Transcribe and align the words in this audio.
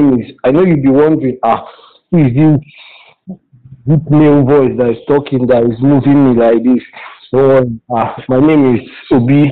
name 0.00 0.20
is. 0.20 0.32
I 0.44 0.50
know 0.50 0.62
you'll 0.64 0.82
be 0.82 0.88
wondering, 0.88 1.38
ah, 1.42 1.64
who 2.10 2.18
is 2.26 2.34
this 2.34 3.36
deep 3.88 4.10
male 4.10 4.44
voice 4.44 4.72
that 4.78 4.90
is 4.90 5.04
talking, 5.06 5.46
that 5.46 5.62
is 5.64 5.78
moving 5.80 6.34
me 6.34 6.40
like 6.40 6.62
this? 6.62 6.82
So, 7.30 7.62
ah, 7.90 8.16
my 8.28 8.40
name 8.40 8.76
is 8.76 8.80
Obi 9.10 9.50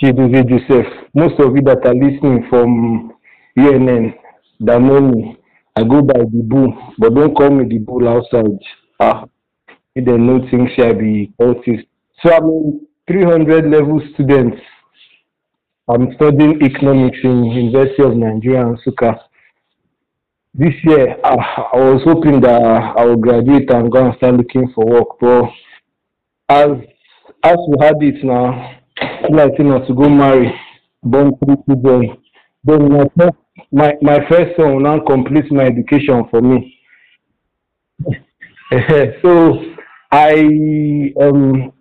Chidozie 0.00 0.48
Joseph. 0.48 0.86
Most 1.14 1.40
of 1.40 1.54
you 1.56 1.62
that 1.62 1.86
are 1.86 1.94
listening 1.94 2.46
from 2.48 3.12
UNN 3.58 4.14
that 4.60 4.80
know 4.80 5.00
me, 5.00 5.36
I 5.76 5.82
go 5.82 6.02
by 6.02 6.18
the 6.20 6.42
bull, 6.44 6.72
but 6.98 7.14
don't 7.14 7.34
call 7.34 7.50
me 7.50 7.64
the 7.68 7.78
bull 7.78 8.08
outside. 8.08 8.58
Ah, 9.00 9.24
if 9.94 10.04
they 10.04 10.16
know 10.16 10.40
things 10.50 10.70
shall 10.76 10.94
be 10.94 11.32
autist. 11.40 11.86
So 12.22 12.32
I'm 12.32 12.44
a 12.44 13.12
300 13.12 13.70
level 13.70 14.00
student. 14.14 14.54
I'm 15.88 16.14
studying 16.14 16.62
economics 16.62 17.18
in 17.22 17.44
University 17.44 18.02
of 18.02 18.16
Nigeria, 18.16 18.64
Nsukka. 18.64 19.18
This 20.56 20.74
year, 20.84 21.16
I, 21.24 21.34
I 21.74 21.76
was 21.76 22.02
hoping 22.04 22.40
that 22.42 22.62
I 22.62 23.04
would 23.04 23.20
graduate 23.20 23.68
and 23.70 23.90
go 23.90 24.06
and 24.06 24.16
start 24.16 24.36
looking 24.36 24.70
for 24.72 24.86
work, 24.86 25.08
but 25.20 25.50
as 26.48 26.68
as 27.42 27.56
we 27.68 27.84
had 27.84 27.96
it 28.00 28.22
now, 28.24 28.78
like 29.30 29.50
you 29.58 29.64
know, 29.64 29.84
to 29.84 29.94
go 29.94 30.08
marry, 30.08 30.54
born 31.02 31.32
three 31.44 31.56
children. 31.66 32.18
Then 32.62 32.92
my 32.92 33.04
first, 33.18 33.36
my, 33.72 33.94
my 34.00 34.18
first 34.28 34.56
son 34.56 34.74
will 34.74 34.80
now 34.80 35.00
complete 35.04 35.50
my 35.50 35.64
education 35.64 36.22
for 36.30 36.40
me. 36.40 36.78
so 39.22 39.60
I 40.12 41.12
um 41.20 41.72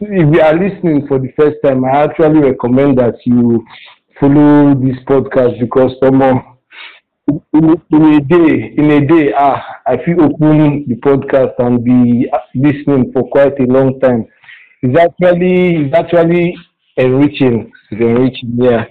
if 0.00 0.34
you 0.34 0.40
are 0.40 0.54
listening 0.54 1.06
for 1.06 1.18
the 1.18 1.30
first 1.38 1.56
time, 1.62 1.84
I 1.84 2.04
actually 2.04 2.40
recommend 2.40 2.96
that 2.98 3.16
you 3.26 3.62
follow 4.18 4.74
this 4.74 4.96
podcast 5.06 5.60
because 5.60 5.92
someone 6.02 6.53
in, 7.28 7.82
in 7.90 8.04
a 8.14 8.20
day, 8.20 8.74
in 8.76 8.90
a 8.90 9.06
day, 9.06 9.32
ah, 9.36 9.80
I 9.86 9.96
feel 10.04 10.22
open 10.24 10.84
the 10.88 10.96
podcast 10.96 11.54
and 11.58 11.82
be 11.84 12.30
listening 12.54 13.12
for 13.12 13.28
quite 13.28 13.58
a 13.60 13.64
long 13.64 13.98
time. 14.00 14.26
It's 14.82 14.98
actually, 14.98 15.86
it's 15.86 15.94
actually 15.94 16.56
enriching. 16.96 17.72
It's 17.90 18.00
enriching, 18.00 18.56
yeah. 18.56 18.84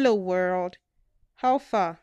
Hello 0.00 0.14
world. 0.14 0.78
How 1.36 1.58
far? 1.58 2.00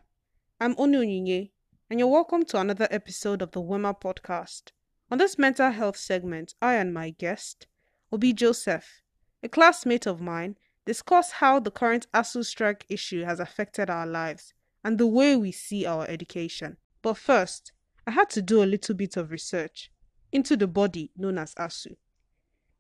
I'm 0.62 0.76
Onu 0.76 1.50
and 1.90 2.00
you're 2.00 2.08
welcome 2.08 2.46
to 2.46 2.60
another 2.60 2.88
episode 2.92 3.42
of 3.42 3.54
the 3.54 3.60
Wema 3.60 4.00
podcast. 4.00 4.72
On 5.10 5.18
this 5.18 5.40
mental 5.40 5.72
health 5.72 5.98
segment, 5.98 6.54
I 6.62 6.76
and 6.76 6.94
my 6.94 7.10
guest, 7.10 7.66
Obi 8.12 8.34
Joseph, 8.34 9.02
a 9.42 9.50
classmate 9.50 10.06
of 10.06 10.22
mine, 10.22 10.60
discuss 10.86 11.32
how 11.32 11.60
the 11.60 11.72
current 11.72 12.06
ASUU 12.14 12.46
strike 12.46 12.86
issue 12.88 13.24
has 13.24 13.40
affected 13.40 13.90
our 13.90 14.06
lives 14.06 14.54
and 14.84 15.00
the 15.00 15.08
way 15.08 15.36
we 15.36 15.52
see 15.52 15.84
our 15.88 16.08
education. 16.08 16.78
But 17.02 17.18
first, 17.18 17.72
I 18.06 18.12
had 18.12 18.30
to 18.30 18.44
do 18.44 18.62
a 18.62 18.66
little 18.66 18.94
bit 18.94 19.18
of 19.18 19.32
research 19.32 19.92
into 20.32 20.56
the 20.56 20.68
body 20.68 21.10
known 21.18 21.40
as 21.40 21.56
ASUU. 21.56 21.96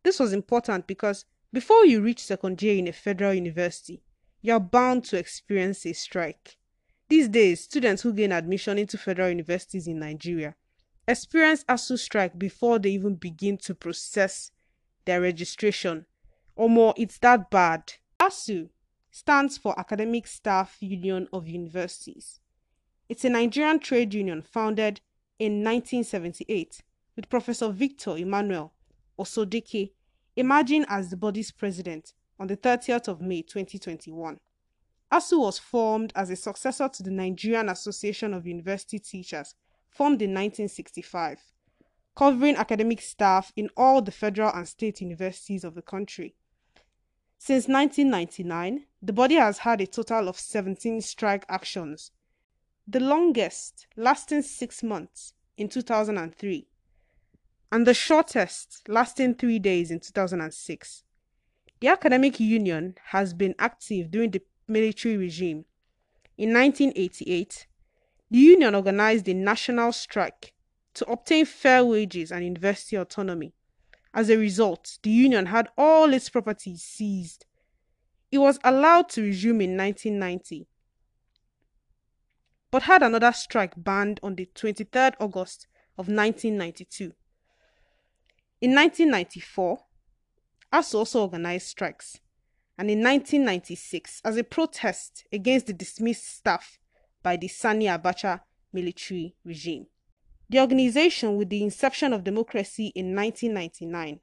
This 0.03 0.19
was 0.19 0.31
important 0.31 0.85
because 0.85 1.25
before 1.51 1.87
you 1.87 2.03
reach 2.03 2.23
second 2.23 2.61
year 2.61 2.77
in 2.77 2.87
a 2.87 2.93
federal 2.93 3.33
university, 3.33 4.03
you're 4.41 4.59
bound 4.59 5.03
to 5.05 5.17
experience 5.17 5.85
a 5.85 5.93
strike. 5.93 6.57
These 7.09 7.29
days, 7.29 7.63
students 7.63 8.01
who 8.01 8.13
gain 8.13 8.31
admission 8.31 8.77
into 8.77 8.97
federal 8.97 9.29
universities 9.29 9.87
in 9.87 9.99
Nigeria 9.99 10.55
experience 11.07 11.63
ASUU 11.65 11.97
strike 11.97 12.37
before 12.37 12.79
they 12.79 12.89
even 12.89 13.15
begin 13.15 13.57
to 13.59 13.73
process 13.73 14.51
their 15.05 15.21
registration. 15.21 16.05
Or 16.55 16.69
more, 16.69 16.93
it's 16.97 17.17
that 17.19 17.49
bad. 17.49 17.93
ASUU 18.19 18.69
stands 19.09 19.57
for 19.57 19.79
Academic 19.79 20.27
Staff 20.27 20.77
Union 20.81 21.27
of 21.31 21.47
Universities. 21.47 22.39
It's 23.07 23.23
a 23.23 23.29
Nigerian 23.29 23.79
trade 23.79 24.13
union 24.13 24.41
founded 24.41 24.99
in 25.39 25.63
1978 25.63 26.83
with 27.15 27.29
Professor 27.29 27.69
Victor 27.69 28.17
Emmanuel 28.17 28.73
Osodeke 29.17 29.91
emerging 30.35 30.85
as 30.89 31.09
the 31.09 31.17
body's 31.17 31.51
president 31.51 32.13
on 32.39 32.47
the 32.47 32.57
30th 32.57 33.07
of 33.07 33.21
May 33.21 33.41
2021. 33.41 34.39
ASUU 35.11 35.39
was 35.39 35.57
formed 35.57 36.11
as 36.15 36.29
a 36.29 36.35
successor 36.35 36.89
to 36.89 37.03
the 37.03 37.11
Nigerian 37.11 37.69
Association 37.69 38.33
of 38.33 38.45
University 38.45 38.99
Teachers, 38.99 39.55
formed 39.89 40.21
in 40.21 40.31
1965, 40.31 41.39
covering 42.15 42.55
academic 42.55 43.01
staff 43.01 43.53
in 43.55 43.69
all 43.77 44.01
the 44.01 44.11
federal 44.11 44.51
and 44.53 44.67
state 44.67 45.01
universities 45.01 45.63
of 45.63 45.75
the 45.75 45.81
country. 45.81 46.35
Since 47.37 47.67
1999, 47.67 48.85
the 49.01 49.13
body 49.13 49.35
has 49.35 49.59
had 49.59 49.79
a 49.79 49.87
total 49.87 50.27
of 50.27 50.37
17 50.39 51.01
strike 51.01 51.45
actions, 51.47 52.11
the 52.87 52.99
longest 52.99 53.87
lasting 53.95 54.41
six 54.41 54.83
months 54.83 55.33
in 55.55 55.69
2003, 55.69 56.67
and 57.71 57.87
the 57.87 57.93
shortest 57.93 58.81
lasting 58.89 59.35
three 59.35 59.59
days 59.59 59.91
in 59.91 59.99
2006. 59.99 61.03
The 61.79 61.89
academic 61.89 62.39
union 62.39 62.95
has 63.05 63.33
been 63.33 63.53
active 63.59 64.09
during 64.09 64.31
the 64.31 64.41
military 64.67 65.15
regime. 65.15 65.65
In 66.37 66.53
1988, 66.53 67.67
the 68.31 68.37
union 68.37 68.75
organized 68.75 69.27
a 69.27 69.33
national 69.33 69.91
strike 69.91 70.53
to 70.95 71.05
obtain 71.09 71.45
fair 71.45 71.85
wages 71.85 72.31
and 72.31 72.43
university 72.43 72.95
autonomy. 72.95 73.53
As 74.13 74.29
a 74.29 74.37
result, 74.37 74.97
the 75.03 75.11
union 75.11 75.45
had 75.45 75.69
all 75.77 76.11
its 76.13 76.29
properties 76.29 76.81
seized. 76.81 77.45
It 78.31 78.39
was 78.39 78.59
allowed 78.63 79.09
to 79.09 79.21
resume 79.21 79.61
in 79.61 79.77
1990, 79.77 80.67
but 82.71 82.83
had 82.83 83.03
another 83.03 83.31
strike 83.31 83.73
banned 83.77 84.19
on 84.23 84.35
the 84.35 84.49
23rd 84.55 85.13
August 85.19 85.67
of 85.97 86.07
1992. 86.07 87.13
In 88.59 88.73
1994, 88.73 89.79
ASUU 90.73 90.95
also 90.95 91.21
organized 91.21 91.67
strikes, 91.67 92.19
and 92.77 92.91
in 92.91 92.99
1996 92.99 94.21
as 94.25 94.37
a 94.37 94.43
protest 94.43 95.25
against 95.31 95.67
the 95.67 95.73
dismissed 95.73 96.27
staff 96.27 96.77
by 97.23 97.37
the 97.37 97.47
Sani 97.47 97.85
Abacha 97.85 98.41
military 98.73 99.35
regime. 99.45 99.87
The 100.49 100.59
organization, 100.59 101.37
with 101.37 101.49
the 101.49 101.63
inception 101.63 102.13
of 102.13 102.23
democracy 102.23 102.87
in 102.95 103.15
1999, 103.15 104.19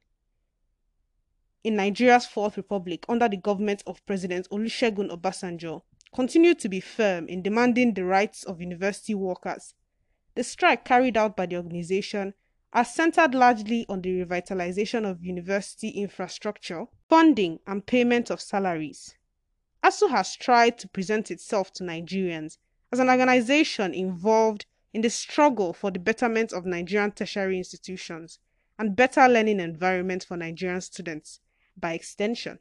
in 1.63 1.75
Nigeria's 1.75 2.27
Fourth 2.27 2.57
Republic 2.57 3.05
under 3.09 3.27
the 3.27 3.37
government 3.37 3.81
of 3.87 4.05
President 4.05 4.47
Olusegun 4.51 5.09
Obasanjo, 5.09 5.81
continued 6.13 6.59
to 6.59 6.69
be 6.69 6.79
firm 6.79 7.27
in 7.27 7.41
demanding 7.41 7.93
the 7.93 8.05
rights 8.05 8.43
of 8.43 8.61
university 8.61 9.15
workers. 9.15 9.73
The 10.35 10.43
strike 10.43 10.85
carried 10.85 11.17
out 11.17 11.35
by 11.35 11.47
the 11.47 11.57
organization 11.57 12.35
are 12.75 12.83
centered 12.83 13.33
largely 13.33 13.85
on 13.87 14.01
the 14.01 14.09
revitalization 14.25 15.09
of 15.09 15.23
university 15.23 15.87
infrastructure, 15.87 16.83
funding, 17.07 17.57
and 17.65 17.85
payment 17.85 18.29
of 18.29 18.41
salaries. 18.41 19.15
ASUU 19.81 20.09
has 20.09 20.35
tried 20.35 20.77
to 20.77 20.87
present 20.89 21.31
itself 21.31 21.71
to 21.71 21.85
Nigerians 21.85 22.57
as 22.91 22.99
an 22.99 23.09
organization 23.09 23.93
involved 23.93 24.65
in 24.93 24.99
the 25.01 25.09
struggle 25.09 25.71
for 25.71 25.89
the 25.89 25.99
betterment 25.99 26.51
of 26.51 26.65
Nigerian 26.65 27.13
tertiary 27.13 27.57
institutions 27.57 28.39
and 28.77 28.93
better 28.95 29.25
learning 29.29 29.61
environment 29.61 30.25
for 30.25 30.35
Nigerian 30.35 30.81
students 30.81 31.39
by 31.77 31.93
extension. 31.93 32.59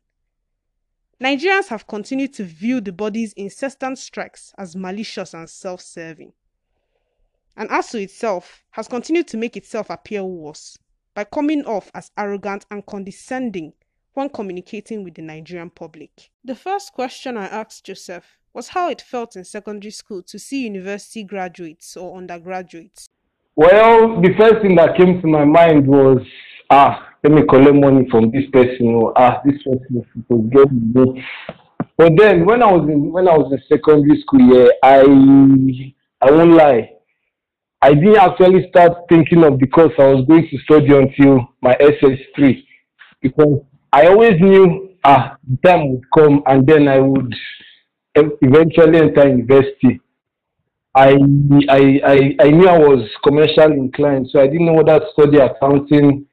Nigerians 1.20 1.69
have 1.69 1.88
continued 1.88 2.34
to 2.34 2.44
view 2.44 2.81
the 2.81 2.93
body's 2.93 3.32
incessant 3.32 3.99
strikes 3.99 4.52
as 4.56 4.76
malicious 4.76 5.34
and 5.34 5.50
self 5.50 5.81
serving. 5.81 6.32
And 7.56 7.68
ASUU 7.70 8.02
itself 8.02 8.64
has 8.70 8.88
continued 8.88 9.28
to 9.28 9.36
make 9.36 9.56
itself 9.56 9.88
appear 9.90 10.24
worse 10.24 10.78
by 11.14 11.24
coming 11.24 11.64
off 11.64 11.90
as 11.94 12.10
arrogant 12.18 12.66
and 12.70 12.84
condescending 12.84 13.72
when 14.14 14.28
communicating 14.28 15.04
with 15.04 15.14
the 15.14 15.22
Nigerian 15.22 15.70
public. 15.70 16.30
The 16.44 16.54
first 16.54 16.92
question 16.92 17.36
I 17.36 17.46
asked 17.46 17.84
Joseph 17.84 18.38
was 18.52 18.68
how 18.68 18.88
it 18.88 19.02
felt 19.02 19.36
in 19.36 19.44
secondary 19.44 19.90
school 19.90 20.22
to 20.22 20.38
see 20.38 20.64
university 20.64 21.24
graduates 21.24 21.96
or 21.96 22.16
undergraduates. 22.16 23.08
Well, 23.56 24.20
the 24.20 24.34
first 24.38 24.62
thing 24.62 24.76
that 24.76 24.96
came 24.96 25.20
to 25.20 25.26
my 25.26 25.44
mind 25.44 25.86
was, 25.86 26.18
ah, 26.70 27.08
let 27.22 27.32
me 27.32 27.42
collect 27.48 27.74
money 27.76 28.06
from 28.10 28.30
this 28.30 28.44
person, 28.52 28.86
or 28.94 29.12
ah, 29.16 29.40
this 29.44 29.62
person 29.62 30.00
is 30.00 30.06
supposed 30.12 30.50
to 30.52 30.58
get 30.58 30.72
me. 30.72 31.24
But 31.96 32.12
then, 32.16 32.44
when 32.44 32.62
I 32.62 32.72
was 32.72 32.88
in 32.88 33.12
when 33.12 33.28
I 33.28 33.36
was 33.36 33.52
in 33.52 33.62
secondary 33.68 34.20
school, 34.22 34.40
yeah, 34.40 34.68
I 34.82 35.02
I 36.20 36.30
won't 36.32 36.54
lie, 36.54 36.90
I 37.84 37.92
didn't 37.92 38.16
actually 38.16 38.66
start 38.70 38.92
thinking 39.10 39.44
of 39.44 39.58
the 39.60 39.66
course 39.66 39.92
I 39.98 40.06
was 40.06 40.25
going 40.26 40.48
to 40.48 40.58
study 40.60 40.86
until 40.86 41.46
my 41.60 41.75
SS3 41.75 42.64
because 43.20 43.60
I 43.92 44.06
always 44.06 44.40
knew 44.40 44.96
ah, 45.04 45.36
time 45.62 45.90
would 45.90 46.04
come 46.16 46.42
and 46.46 46.66
then 46.66 46.88
I 46.88 46.98
would 46.98 47.34
eventually 48.16 49.00
enter 49.00 49.28
university. 49.28 50.00
I, 50.94 51.10
I, 51.69 52.00
I, 52.06 52.16
I 52.40 52.50
knew 52.52 52.66
I 52.66 52.78
was 52.78 53.06
commercial 53.22 53.70
inclined, 53.72 54.30
so 54.32 54.40
I 54.40 54.46
didn't 54.46 54.64
know 54.64 54.72
whether 54.72 55.00
to 55.00 55.06
study 55.12 55.37
accounting, 55.37 56.25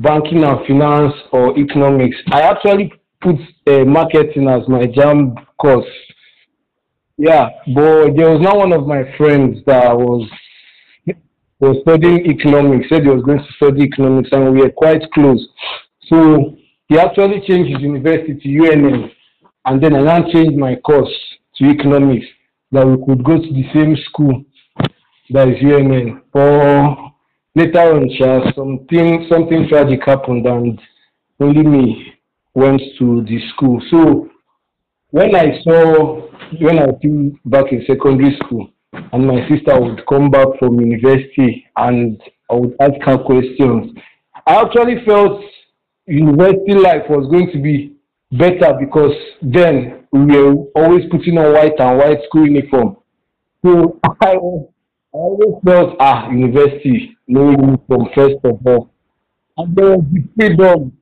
banking 0.00 0.42
and 0.42 0.66
finance, 0.66 1.14
or 1.30 1.56
economics. 1.56 2.16
I 2.32 2.40
actually 2.40 2.92
put 3.20 3.36
uh, 3.68 3.84
marketing 3.84 4.48
as 4.48 4.66
my 4.66 4.86
jam 4.86 5.36
course. 5.56 5.86
Yeah, 7.16 7.48
but 7.76 8.16
there 8.16 8.30
was 8.32 8.40
not 8.42 8.56
one 8.56 8.72
of 8.72 8.88
my 8.88 9.04
friends 9.16 9.58
that 9.66 9.96
was 9.96 10.28
was 11.60 11.76
studying 11.82 12.26
economics, 12.26 12.88
said 12.88 13.02
he 13.02 13.08
was 13.08 13.22
going 13.22 13.38
to 13.38 13.52
study 13.52 13.82
economics, 13.82 14.30
and 14.32 14.52
we 14.52 14.62
were 14.62 14.70
quite 14.70 15.02
close. 15.12 15.46
So 16.08 16.56
he 16.88 16.98
actually 16.98 17.42
changed 17.46 17.70
his 17.72 17.82
university 17.82 18.34
to 18.34 18.48
UNN, 18.48 19.10
and 19.66 19.82
then 19.82 19.94
I 19.94 20.00
now 20.00 20.30
changed 20.32 20.56
my 20.56 20.76
course 20.76 21.12
to 21.56 21.64
economics 21.66 22.26
that 22.72 22.86
we 22.86 22.96
could 23.04 23.22
go 23.22 23.36
to 23.36 23.52
the 23.52 23.64
same 23.74 23.96
school 24.06 24.42
that 25.30 25.48
is 25.48 25.62
UNN. 25.62 26.22
But 26.32 26.96
later 27.54 27.80
on, 27.80 28.08
something 28.54 29.26
something 29.30 29.68
tragic 29.68 30.00
happened, 30.04 30.46
and 30.46 30.80
only 31.40 31.62
me 31.62 32.14
went 32.54 32.80
to 32.98 33.22
the 33.24 33.38
school. 33.52 33.80
So 33.90 34.28
when 35.10 35.34
I 35.34 35.60
saw 35.62 36.28
when 36.60 36.78
I 36.78 36.86
still 36.98 37.32
back 37.44 37.70
in 37.70 37.84
secondary 37.86 38.36
school, 38.36 38.70
and 38.92 39.26
my 39.26 39.48
sister 39.48 39.78
would 39.80 40.04
come 40.06 40.30
back 40.30 40.48
from 40.58 40.80
university, 40.80 41.66
and 41.76 42.20
I 42.50 42.54
would 42.54 42.74
ask 42.80 43.00
her 43.02 43.18
questions. 43.18 43.96
I 44.46 44.62
actually 44.62 45.04
felt 45.06 45.42
university 46.06 46.74
life 46.74 47.02
was 47.08 47.28
going 47.30 47.50
to 47.52 47.62
be 47.62 47.96
better 48.32 48.74
because 48.78 49.14
then 49.42 50.06
we 50.12 50.24
were 50.24 50.54
always 50.74 51.04
putting 51.10 51.38
on 51.38 51.52
white 51.52 51.78
and 51.78 51.98
white 51.98 52.18
school 52.28 52.46
uniform. 52.46 52.96
So 53.64 54.00
I, 54.04 54.08
I 54.26 54.36
always 55.12 55.62
felt, 55.64 55.96
ah, 56.00 56.30
university, 56.30 57.16
no 57.28 57.50
uniform, 57.50 58.08
first 58.14 58.36
of 58.44 58.64
all. 58.66 58.90
And 59.56 59.74
there 59.76 59.96
was 59.96 60.04
the 60.12 60.24
freedom, 60.36 60.96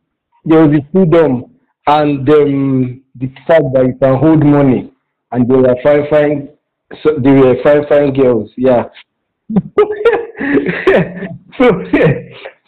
there 0.45 0.67
was 0.67 0.79
the 0.79 0.87
freedom 0.93 1.45
and 1.87 2.29
um, 2.29 3.03
the 3.15 3.27
fact 3.47 3.65
that 3.75 3.87
you 3.87 3.99
can 4.01 4.19
hold 4.19 4.45
money 4.45 4.93
and 5.33 5.49
there 5.49 5.59
were 5.59 5.77
fine, 5.83 6.07
fine, 6.11 6.49
so 7.03 7.19
there 7.23 7.35
were 7.35 7.57
fine, 7.63 7.87
fine 7.89 8.13
girls, 8.15 8.51
yeah. 8.57 8.85
so, 11.59 11.69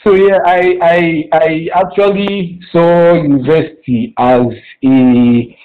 so 0.04 0.14
yeah, 0.14 0.38
I, 0.44 0.76
I, 0.82 1.28
I 1.32 1.68
actually 1.74 2.60
saw 2.72 3.14
university 3.14 4.14
as 4.18 4.46
a, 4.84 5.56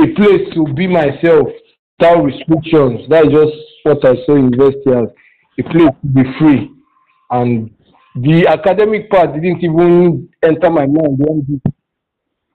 a 0.00 0.06
place 0.14 0.54
to 0.54 0.72
be 0.74 0.86
myself 0.86 1.48
without 1.98 2.22
restrictions. 2.24 3.06
That's 3.08 3.28
just 3.28 3.52
what 3.82 4.04
I 4.04 4.14
saw 4.26 4.36
university 4.36 4.90
as 4.90 5.08
a 5.58 5.62
place 5.62 5.94
to 6.02 6.06
be 6.06 6.22
free. 6.38 6.70
And 7.30 7.70
the 8.16 8.46
academic 8.48 9.10
part 9.10 9.34
didn't 9.34 9.62
even 9.62 10.28
enter 10.42 10.70
my 10.70 10.86
mind. 10.86 11.62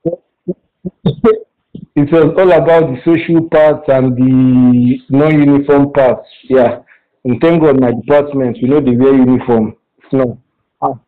It 1.96 2.10
was 2.12 2.34
all 2.36 2.50
about 2.52 2.90
the 2.90 2.98
social 3.04 3.48
part 3.48 3.88
and 3.88 4.16
the 4.16 4.98
non-uniform 5.10 5.92
parts. 5.92 6.28
Yeah. 6.48 6.80
And 7.24 7.40
thank 7.40 7.62
God 7.62 7.80
my 7.80 7.92
department, 7.92 8.58
we 8.60 8.68
know 8.68 8.80
they 8.80 8.96
wear 8.96 9.14
uniform. 9.14 9.76
No. 10.12 10.40
Ah, 10.82 10.98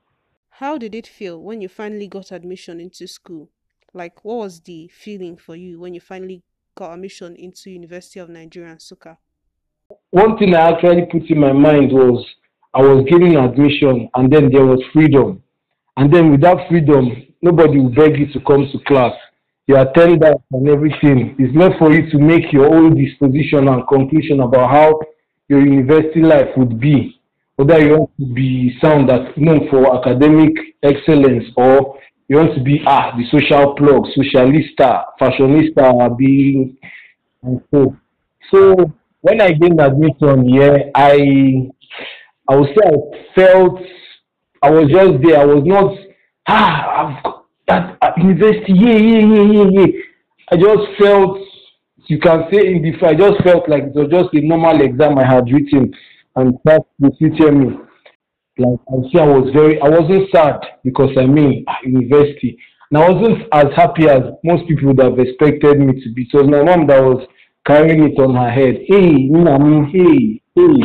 How 0.50 0.79
did 0.79 0.94
it 0.94 1.06
feel 1.06 1.43
when 1.43 1.61
you 1.61 1.69
finally 1.69 2.06
got 2.09 2.31
admission 2.33 2.81
into 2.81 3.06
school? 3.09 3.49
Like, 3.93 4.25
what 4.25 4.37
was 4.38 4.61
the 4.61 4.88
feeling 4.88 5.37
for 5.37 5.56
you 5.56 5.81
when 5.81 5.93
you 5.94 6.00
finally 6.00 6.43
got 6.77 6.93
admission 6.93 7.35
into 7.37 7.71
University 7.71 8.21
of 8.21 8.29
Nigeria, 8.29 8.75
Nsukka? 8.77 9.17
one 10.11 10.37
thing 10.39 10.55
I 10.55 10.71
actually 10.71 11.06
put 11.06 11.29
in 11.31 11.39
my 11.39 11.53
mind 11.53 11.93
was 11.93 12.25
I 12.75 12.81
was 12.82 13.05
getting 13.09 13.37
admission 13.37 14.09
and 14.15 14.32
then 14.32 14.50
there 14.53 14.65
was 14.67 14.81
freedom. 14.93 15.43
And 15.97 16.12
then 16.12 16.31
without 16.31 16.69
freedom, 16.69 17.11
nobody 17.43 17.79
would 17.81 17.94
beg 17.94 18.19
you 18.19 18.27
to 18.32 18.41
come 18.41 18.69
to 18.73 18.79
class. 18.87 19.15
You 19.69 19.77
attend 19.79 20.23
that 20.23 20.39
and 20.53 20.69
everything. 20.69 21.35
It's 21.39 21.57
left 21.57 21.79
for 21.79 21.93
you 21.93 22.09
to 22.11 22.19
make 22.19 22.53
your 22.53 22.73
own 22.73 22.95
disposition 22.95 23.67
and 23.67 23.87
conclusion 23.89 24.41
about 24.41 24.71
how 24.71 25.01
your 25.49 25.61
university 25.67 26.23
life 26.23 26.49
would 26.57 26.79
be. 26.79 27.21
Whether 27.57 27.81
you 27.81 27.99
want 27.99 28.11
to 28.21 28.27
be 28.33 28.79
sound 28.81 29.09
that 29.09 29.37
known 29.37 29.69
for 29.69 29.97
academic 29.99 30.53
excellence 30.85 31.45
or 31.57 31.99
you 32.29 32.37
want 32.37 32.55
to 32.55 32.63
be 32.63 32.81
ah 32.87 33.13
the 33.17 33.25
social 33.31 33.75
plug, 33.75 34.05
socialista, 34.17 35.05
fashionista, 35.21 36.17
being 36.17 36.77
and 37.43 37.61
so. 37.73 37.97
So 38.53 38.93
when 39.23 39.41
I 39.41 39.51
gained 39.53 39.81
admission 39.81 40.49
here, 40.49 40.91
I 40.95 41.69
I 42.49 42.57
would 42.57 42.69
say 42.69 42.87
I 42.87 43.35
felt 43.35 43.81
I 44.63 44.71
was 44.71 44.89
just 44.91 45.23
there. 45.25 45.41
I 45.41 45.45
was 45.45 45.65
not 45.65 45.97
ah 46.49 47.25
I've 47.25 47.36
university, 48.19 48.73
yeah, 48.75 48.97
yeah, 48.97 49.27
yeah, 49.27 49.43
yeah, 49.53 49.69
yeah. 49.73 49.87
I 50.51 50.57
just 50.57 50.99
felt 50.99 51.39
you 52.09 52.19
can 52.19 52.45
say 52.53 52.67
in 52.67 52.83
the 52.83 53.07
I 53.07 53.15
just 53.15 53.43
felt 53.43 53.69
like 53.69 53.85
it 53.85 53.95
was 53.95 54.09
just 54.11 54.33
a 54.33 54.41
normal 54.41 54.81
exam 54.81 55.19
I 55.19 55.27
had 55.27 55.51
written 55.51 55.93
and 56.37 56.55
that 56.65 56.83
defeated 57.01 57.53
me. 57.53 57.79
Like 58.59 58.79
I 58.89 58.97
say 59.13 59.21
I 59.21 59.27
was 59.27 59.51
very 59.53 59.81
I 59.81 59.89
wasn't 59.89 60.31
sad 60.31 60.61
because 60.85 61.11
I 61.19 61.27
mean 61.27 61.65
university. 61.85 62.59
And 62.91 63.03
I 63.03 63.11
wasn't 63.11 63.43
as 63.53 63.67
happy 63.75 64.09
as 64.09 64.23
most 64.45 64.69
people 64.69 64.89
would 64.89 65.01
have 65.01 65.19
expected 65.19 65.81
me 65.81 66.01
to 66.01 66.13
be. 66.15 66.23
It 66.23 66.37
was 66.37 66.49
my 66.49 66.63
mom 66.63 66.87
that 66.87 67.03
was 67.03 67.27
carrying 67.67 68.05
it 68.05 68.19
on 68.21 68.37
her 68.37 68.51
head. 68.51 68.77
Hey, 68.87 69.29
mom, 69.29 69.91
hey, 69.93 70.41
hey, 70.55 70.85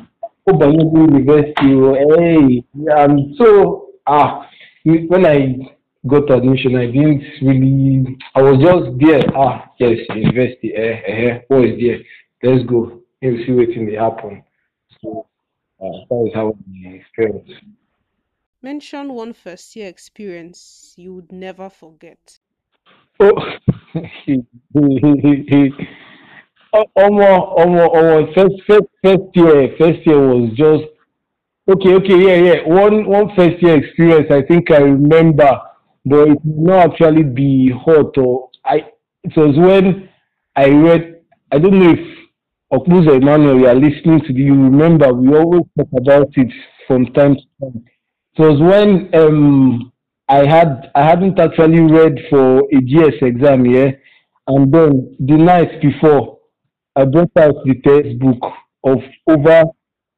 oh, 0.50 0.54
Banyego 0.54 1.14
University, 1.14 1.76
oh, 1.76 1.94
hey. 2.18 2.64
And 2.98 3.36
so, 3.38 3.92
ah, 4.08 4.50
when 4.84 5.26
I 5.28 5.78
got 6.08 6.30
admission, 6.32 6.76
I 6.76 6.88
didn't 6.88 7.24
really, 7.42 8.18
I 8.36 8.42
was 8.42 8.58
just 8.62 9.00
there. 9.00 9.24
Ah, 9.36 9.72
yes, 9.80 9.98
university, 10.16 10.74
eh, 10.76 11.02
eh, 11.08 11.28
eh, 11.30 11.40
what 11.48 11.66
is 11.66 11.80
there? 11.82 12.00
Let's 12.44 12.66
go. 12.70 13.02
Let's 13.22 13.46
see 13.46 13.52
what 13.54 13.70
will 13.70 14.00
happen. 14.00 14.44
So, 15.02 15.28
uh, 15.82 16.06
that 16.10 16.26
is 16.28 16.34
how 16.34 16.56
I 16.86 17.02
felt. 17.16 17.46
Mention 18.62 19.14
one 19.14 19.34
first 19.34 19.76
year 19.76 19.88
experience 19.88 20.94
you 20.98 21.14
would 21.16 21.32
never 21.32 21.70
forget. 21.70 22.40
Oh, 23.20 23.34
oh, 26.74 26.86
Omo, 26.98 27.58
Omo, 27.58 27.94
Omo, 27.94 28.34
first, 28.34 28.56
first, 28.68 28.88
first 29.04 29.24
year, 29.36 29.76
first 29.80 30.06
year 30.06 30.20
was 30.20 30.50
just 30.56 30.84
okay, 31.70 31.94
okay, 31.96 32.18
yeah, 32.28 32.54
yeah. 32.54 32.68
One, 32.68 33.06
one 33.08 33.36
first 33.36 33.62
year 33.62 33.78
experience, 33.78 34.28
I 34.32 34.42
think 34.42 34.72
I 34.72 34.78
remember, 34.80 35.60
but 36.06 36.28
it 36.30 36.40
will 36.44 36.66
not 36.66 36.92
actually 36.92 37.24
be 37.24 37.72
hot 37.86 38.18
or 38.18 38.50
I. 38.66 38.86
It 39.24 39.36
was 39.36 39.56
when 39.58 40.10
I 40.56 40.70
read. 40.70 41.22
I 41.52 41.60
don't 41.60 41.80
know 41.80 41.92
if 41.92 42.00
Okuzo 42.74 43.16
Emmanuel, 43.22 43.60
you 43.60 43.68
are 43.68 43.76
listening 43.76 44.22
to 44.22 44.34
the. 44.34 44.40
You 44.40 44.54
remember 44.54 45.14
we 45.14 45.36
always 45.36 45.64
talk 45.78 45.90
about 45.98 46.28
it 46.36 46.52
from 46.88 47.06
time 47.14 47.36
to 47.36 47.42
time. 47.60 47.84
It 48.38 48.42
was 48.42 48.60
when 48.62 49.14
um 49.14 49.92
I 50.30 50.46
had 50.48 50.90
I 50.96 51.04
hadn't 51.06 51.40
actually 51.40 51.82
read 51.82 52.18
for 52.30 52.60
a 52.72 52.82
GS 52.82 53.18
exam, 53.22 53.66
yeah, 53.66 53.92
and 54.48 54.74
then 54.74 55.16
the 55.20 55.36
night 55.38 55.82
before 55.82 56.40
I 56.96 57.06
brought 57.06 57.36
out 57.38 57.56
the 57.66 57.76
textbook 57.86 58.42
of 58.84 59.00
over 59.28 59.64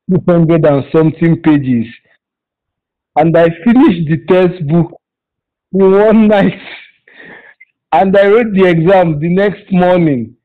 200 0.09 0.65
and 0.65 0.83
something 0.91 1.41
pages, 1.41 1.87
and 3.15 3.35
I 3.35 3.45
finished 3.65 4.07
the 4.09 4.23
textbook 4.27 4.91
one 5.74 6.27
night, 6.27 6.60
and 7.92 8.15
I 8.15 8.27
wrote 8.27 8.53
the 8.53 8.68
exam 8.70 9.20
the 9.20 9.30
next 9.30 9.72
morning, 9.72 10.36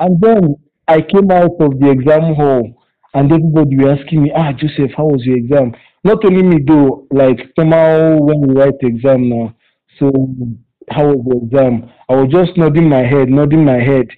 and 0.00 0.20
then 0.20 0.56
I 0.88 1.00
came 1.00 1.30
out 1.30 1.52
of 1.60 1.78
the 1.78 1.90
exam 1.90 2.34
hall, 2.34 2.84
and 3.14 3.30
everybody 3.32 3.76
were 3.76 3.92
asking 3.92 4.24
me, 4.24 4.32
ah, 4.34 4.52
Joseph, 4.52 4.90
how 4.96 5.06
was 5.06 5.24
your 5.24 5.36
exam? 5.36 5.72
Not 6.04 6.24
only 6.24 6.42
me 6.42 6.64
though, 6.66 7.06
like 7.12 7.38
somehow 7.56 8.18
when 8.18 8.40
we 8.40 8.54
write 8.54 8.74
exam 8.80 9.28
now, 9.28 9.54
so 10.00 10.10
how 10.90 11.06
was 11.06 11.24
the 11.28 11.46
exam? 11.46 11.88
I 12.08 12.14
was 12.14 12.32
just 12.32 12.58
nodding 12.58 12.88
my 12.88 13.06
head, 13.06 13.28
nodding 13.28 13.64
my 13.64 13.78
head. 13.78 14.08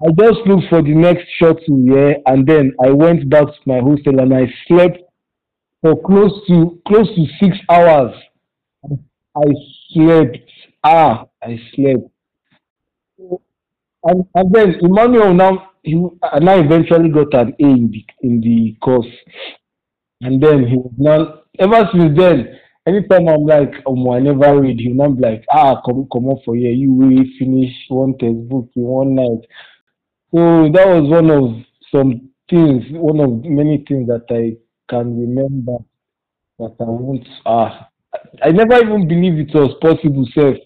I 0.00 0.10
just 0.16 0.46
looked 0.46 0.68
for 0.70 0.80
the 0.80 0.94
next 0.94 1.26
shuttle, 1.38 1.82
yeah, 1.84 2.12
and 2.26 2.46
then 2.46 2.72
I 2.84 2.92
went 2.92 3.28
back 3.28 3.46
to 3.46 3.60
my 3.66 3.80
hostel 3.80 4.20
and 4.20 4.32
I 4.32 4.46
slept 4.68 4.98
for 5.82 6.00
close 6.02 6.32
to 6.46 6.80
close 6.86 7.08
to 7.16 7.26
six 7.40 7.56
hours. 7.68 8.14
I 9.36 9.42
slept. 9.92 10.38
Ah, 10.84 11.24
I 11.42 11.58
slept. 11.74 12.08
And, 14.04 14.24
and 14.34 14.54
then 14.54 14.76
Emmanuel 14.80 15.34
now 15.34 15.70
he 15.82 15.94
and 16.32 16.48
I 16.48 16.60
eventually 16.60 17.08
got 17.10 17.34
an 17.34 17.54
A 17.60 17.64
in 17.64 17.90
the 17.90 18.04
in 18.22 18.40
the 18.40 18.76
course. 18.80 19.06
And 20.20 20.42
then 20.42 20.66
he 20.66 20.76
was 20.76 20.92
now 20.96 21.42
ever 21.58 21.88
since 21.92 22.16
then, 22.18 22.58
anytime 22.86 23.28
I'm 23.28 23.44
like, 23.44 23.72
oh, 23.86 24.12
I 24.12 24.20
never 24.20 24.60
read, 24.60 24.80
not 24.94 25.16
be 25.16 25.22
like, 25.22 25.44
ah, 25.52 25.80
come 25.82 26.08
come 26.12 26.28
up 26.30 26.38
for 26.44 26.56
here. 26.56 26.72
You 26.72 26.92
will 26.92 27.24
finish 27.38 27.72
one 27.88 28.16
textbook 28.18 28.70
in 28.76 28.82
one 28.82 29.14
night. 29.14 29.46
So 30.32 30.70
that 30.72 30.86
was 30.86 31.10
one 31.10 31.30
of 31.30 31.64
some 31.90 32.30
things, 32.50 32.84
one 32.90 33.20
of 33.20 33.44
many 33.44 33.84
things 33.88 34.08
that 34.08 34.26
I 34.30 34.56
can 34.88 35.18
remember 35.18 35.78
that 36.58 36.74
I 36.80 36.84
won't 36.84 37.26
ah 37.46 37.88
I 38.42 38.50
never 38.50 38.74
even 38.82 39.08
believed 39.08 39.50
it 39.50 39.54
was 39.54 39.74
possible 39.80 40.26
self. 40.34 40.56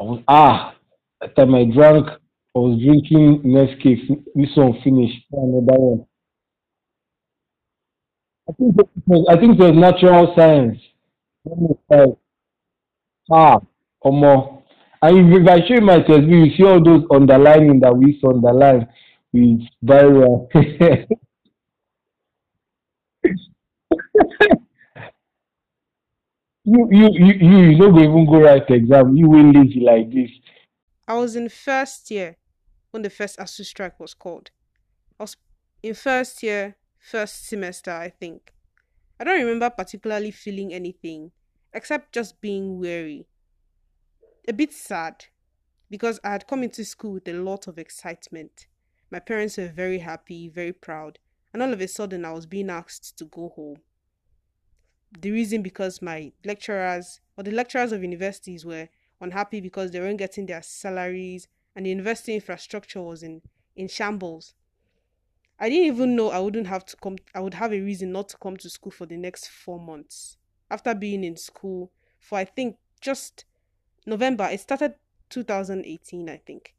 I 0.00 0.02
was 0.04 0.22
ah 0.28 0.74
that 1.20 1.36
time 1.36 1.54
I 1.54 1.64
drank 1.64 2.06
I 2.08 2.58
was 2.58 2.80
drinking 2.82 3.42
Nescafe, 3.44 4.24
this 4.34 4.56
one 4.56 4.80
finished, 4.82 5.24
another 5.32 5.78
one. 5.80 6.06
I 8.48 8.52
think 8.52 8.74
it 8.78 8.88
was, 9.06 9.26
I 9.30 9.40
think 9.40 9.58
it 9.58 9.62
was 9.62 9.72
natural 9.72 10.34
science. 10.36 10.78
Ah, 13.30 13.58
omo. 14.04 14.62
And 15.02 15.32
if, 15.32 15.40
if 15.42 15.48
I 15.48 15.58
show 15.66 15.74
you 15.74 15.80
my 15.80 15.96
textbook, 15.98 16.28
you 16.28 16.50
see 16.56 16.64
all 16.64 16.82
those 16.84 17.04
underlining 17.10 17.80
that 17.80 17.96
we 17.96 18.20
underline 18.24 18.86
with 19.32 19.60
viral. 19.84 20.48
you 26.64 26.88
you 26.90 27.08
you 27.12 27.32
you 27.40 27.58
you 27.70 27.78
no 27.78 27.90
go 27.90 27.98
even 28.00 28.26
go 28.26 28.40
write 28.40 28.70
exam 28.70 29.16
you 29.16 29.28
wey 29.28 29.42
lazy 29.42 29.80
like 29.80 30.10
this 30.10 30.30
I 31.10 31.14
was 31.14 31.34
in 31.34 31.48
first 31.48 32.08
year 32.12 32.36
when 32.92 33.02
the 33.02 33.10
first 33.10 33.36
ASUU 33.38 33.64
strike 33.64 33.98
was 33.98 34.14
called. 34.14 34.52
I 35.18 35.24
was 35.24 35.36
in 35.82 35.94
first 35.94 36.40
year, 36.40 36.76
first 37.00 37.48
semester, 37.48 37.90
I 37.90 38.10
think. 38.10 38.54
I 39.18 39.24
don't 39.24 39.40
remember 39.40 39.70
particularly 39.70 40.30
feeling 40.30 40.72
anything 40.72 41.32
except 41.72 42.12
just 42.12 42.40
being 42.40 42.78
weary. 42.78 43.26
A 44.46 44.52
bit 44.52 44.72
sad 44.72 45.24
because 45.90 46.20
I 46.22 46.30
had 46.30 46.46
come 46.46 46.62
into 46.62 46.84
school 46.84 47.14
with 47.14 47.26
a 47.26 47.32
lot 47.32 47.66
of 47.66 47.76
excitement. 47.76 48.68
My 49.10 49.18
parents 49.18 49.56
were 49.56 49.66
very 49.66 49.98
happy, 49.98 50.48
very 50.48 50.72
proud, 50.72 51.18
and 51.52 51.60
all 51.60 51.72
of 51.72 51.80
a 51.80 51.88
sudden 51.88 52.24
I 52.24 52.30
was 52.32 52.46
being 52.46 52.70
asked 52.70 53.18
to 53.18 53.24
go 53.24 53.52
home. 53.56 53.78
The 55.18 55.30
reason 55.30 55.62
because 55.62 56.02
my 56.02 56.32
lecturers 56.44 57.20
or 57.36 57.44
the 57.44 57.50
lecturers 57.50 57.92
of 57.92 58.02
universities 58.02 58.64
were 58.64 58.88
unhappy 59.20 59.60
because 59.60 59.90
they 59.90 60.00
weren't 60.00 60.18
getting 60.18 60.46
their 60.46 60.62
salaries 60.62 61.48
and 61.74 61.86
the 61.86 61.90
university 61.90 62.34
infrastructure 62.34 63.00
was 63.00 63.22
in, 63.22 63.42
in 63.76 63.88
shambles. 63.88 64.54
I 65.58 65.68
didn't 65.68 65.86
even 65.86 66.16
know 66.16 66.30
I 66.30 66.38
wouldn't 66.38 66.66
have 66.68 66.84
to 66.86 66.96
come 66.96 67.16
I 67.34 67.40
would 67.40 67.54
have 67.54 67.72
a 67.72 67.80
reason 67.80 68.12
not 68.12 68.28
to 68.30 68.38
come 68.38 68.56
to 68.58 68.70
school 68.70 68.92
for 68.92 69.06
the 69.06 69.16
next 69.16 69.48
four 69.48 69.78
months. 69.78 70.36
After 70.70 70.94
being 70.94 71.22
in 71.24 71.36
school 71.36 71.92
for 72.18 72.38
I 72.38 72.44
think 72.44 72.76
just 73.00 73.44
November, 74.06 74.48
it 74.50 74.60
started 74.60 74.94
2018, 75.30 76.28
I 76.28 76.38
think. 76.38 76.74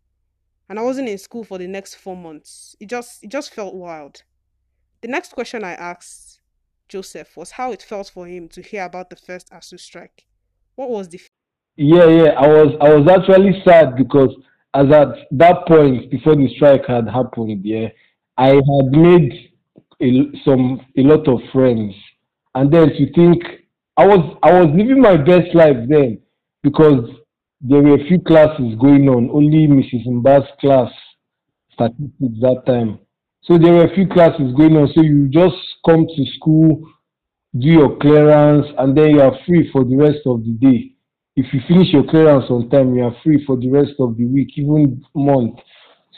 And 0.69 0.79
I 0.79 0.83
wasn't 0.83 1.09
in 1.09 1.17
school 1.17 1.43
for 1.43 1.57
the 1.57 1.67
next 1.67 1.95
four 1.95 2.15
months. 2.17 2.75
It 2.79 2.87
just 2.87 3.23
it 3.23 3.29
just 3.29 3.53
felt 3.53 3.75
wild. 3.75 4.23
The 5.01 5.07
next 5.09 5.33
question 5.33 5.63
I 5.63 5.73
asked 5.73 6.30
Joseph 6.91 7.37
was 7.37 7.51
how 7.51 7.71
it 7.71 7.81
felt 7.81 8.11
for 8.13 8.27
him 8.27 8.49
to 8.49 8.61
hear 8.61 8.83
about 8.83 9.09
the 9.09 9.15
first 9.15 9.49
ASUU 9.49 9.79
strike. 9.79 10.25
What 10.75 10.89
was 10.89 11.07
the 11.07 11.21
yeah 11.77 12.05
yeah 12.05 12.31
i 12.37 12.47
was 12.47 12.75
i 12.81 12.93
was 12.93 13.07
actually 13.09 13.53
sad 13.65 13.95
because 13.95 14.29
as 14.73 14.91
at 14.91 15.07
that 15.31 15.65
point 15.67 16.11
before 16.11 16.35
the 16.35 16.53
strike 16.55 16.85
had 16.85 17.07
happened 17.07 17.61
yeah 17.63 17.87
i 18.37 18.49
had 18.49 18.87
made 18.91 19.51
a, 20.01 20.09
some 20.43 20.81
a 20.97 21.01
lot 21.01 21.27
of 21.27 21.39
friends. 21.53 21.93
And 22.55 22.71
then 22.73 22.89
to 22.89 23.13
think 23.13 23.41
i 23.95 24.05
was 24.05 24.37
i 24.43 24.51
was 24.51 24.69
living 24.75 25.01
my 25.01 25.15
best 25.15 25.55
life 25.55 25.77
then 25.87 26.19
because 26.61 27.09
there 27.61 27.81
were 27.81 27.95
a 27.95 28.07
few 28.07 28.19
classes 28.19 28.75
going 28.85 29.07
on 29.07 29.29
only 29.31 29.67
mrs 29.67 30.05
Mba's 30.07 30.49
class 30.59 30.91
statistics 31.73 32.39
that 32.41 32.63
time 32.65 32.99
so 33.43 33.57
there 33.57 33.73
were 33.73 33.85
a 33.85 33.95
few 33.95 34.07
classes 34.07 34.53
going 34.57 34.75
on 34.77 34.87
so 34.95 35.01
you 35.01 35.27
just 35.29 35.55
come 35.85 36.05
to 36.05 36.25
school 36.37 36.81
do 37.59 37.67
your 37.67 37.97
clearance 37.97 38.67
and 38.77 38.97
then 38.97 39.11
you 39.11 39.21
are 39.21 39.37
free 39.45 39.69
for 39.71 39.83
the 39.83 39.95
rest 39.95 40.19
of 40.25 40.43
the 40.43 40.51
day 40.59 40.91
if 41.35 41.45
you 41.53 41.61
finish 41.67 41.93
your 41.93 42.03
clearance 42.03 42.45
on 42.49 42.69
time, 42.69 42.93
you 42.95 43.03
are 43.03 43.15
free 43.23 43.43
for 43.45 43.55
the 43.55 43.69
rest 43.69 43.93
of 43.99 44.17
the 44.17 44.25
week, 44.25 44.49
even 44.57 45.03
month. 45.15 45.59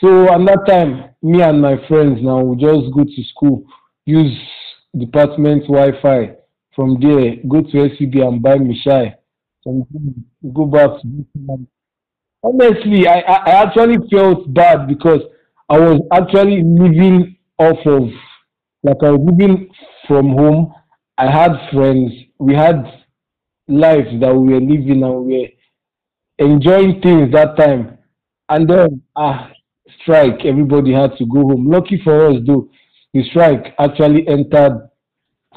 So 0.00 0.24
at 0.24 0.44
that 0.46 0.64
time, 0.66 1.14
me 1.22 1.40
and 1.40 1.60
my 1.62 1.76
friends 1.86 2.18
now 2.20 2.40
we 2.40 2.56
just 2.56 2.92
go 2.92 3.04
to 3.04 3.24
school, 3.30 3.64
use 4.06 4.36
department 4.98 5.62
Wi-Fi. 5.68 6.34
From 6.74 7.00
there, 7.00 7.36
go 7.48 7.60
to 7.60 7.88
SCB 7.88 8.26
and 8.26 8.42
buy 8.42 8.58
Mishai. 8.58 9.14
And 9.64 9.86
go 10.52 10.66
back 10.66 11.00
to 11.00 11.66
Honestly, 12.42 13.06
I, 13.06 13.20
I 13.20 13.50
actually 13.62 13.96
felt 14.10 14.52
bad 14.52 14.88
because 14.88 15.20
I 15.68 15.78
was 15.78 16.00
actually 16.12 16.62
living 16.62 17.36
off 17.58 17.78
of, 17.86 18.08
like 18.82 18.96
I 19.02 19.10
was 19.10 19.20
living 19.30 19.70
from 20.06 20.30
home. 20.30 20.74
I 21.16 21.30
had 21.30 21.52
friends. 21.72 22.12
We 22.38 22.54
had 22.54 22.84
life 23.68 24.06
that 24.20 24.34
we 24.34 24.52
were 24.54 24.60
living 24.60 25.02
and 25.02 25.24
we 25.24 25.38
were 26.38 26.46
enjoying 26.46 27.00
things 27.00 27.32
that 27.32 27.56
time. 27.56 27.98
And 28.48 28.68
then, 28.68 29.02
ah, 29.16 29.50
strike, 30.02 30.44
everybody 30.44 30.92
had 30.92 31.16
to 31.18 31.26
go 31.26 31.40
home. 31.42 31.68
Lucky 31.70 32.00
for 32.04 32.26
us, 32.28 32.36
though, 32.46 32.68
the 33.14 33.24
strike 33.30 33.74
actually 33.78 34.26
entered 34.28 34.88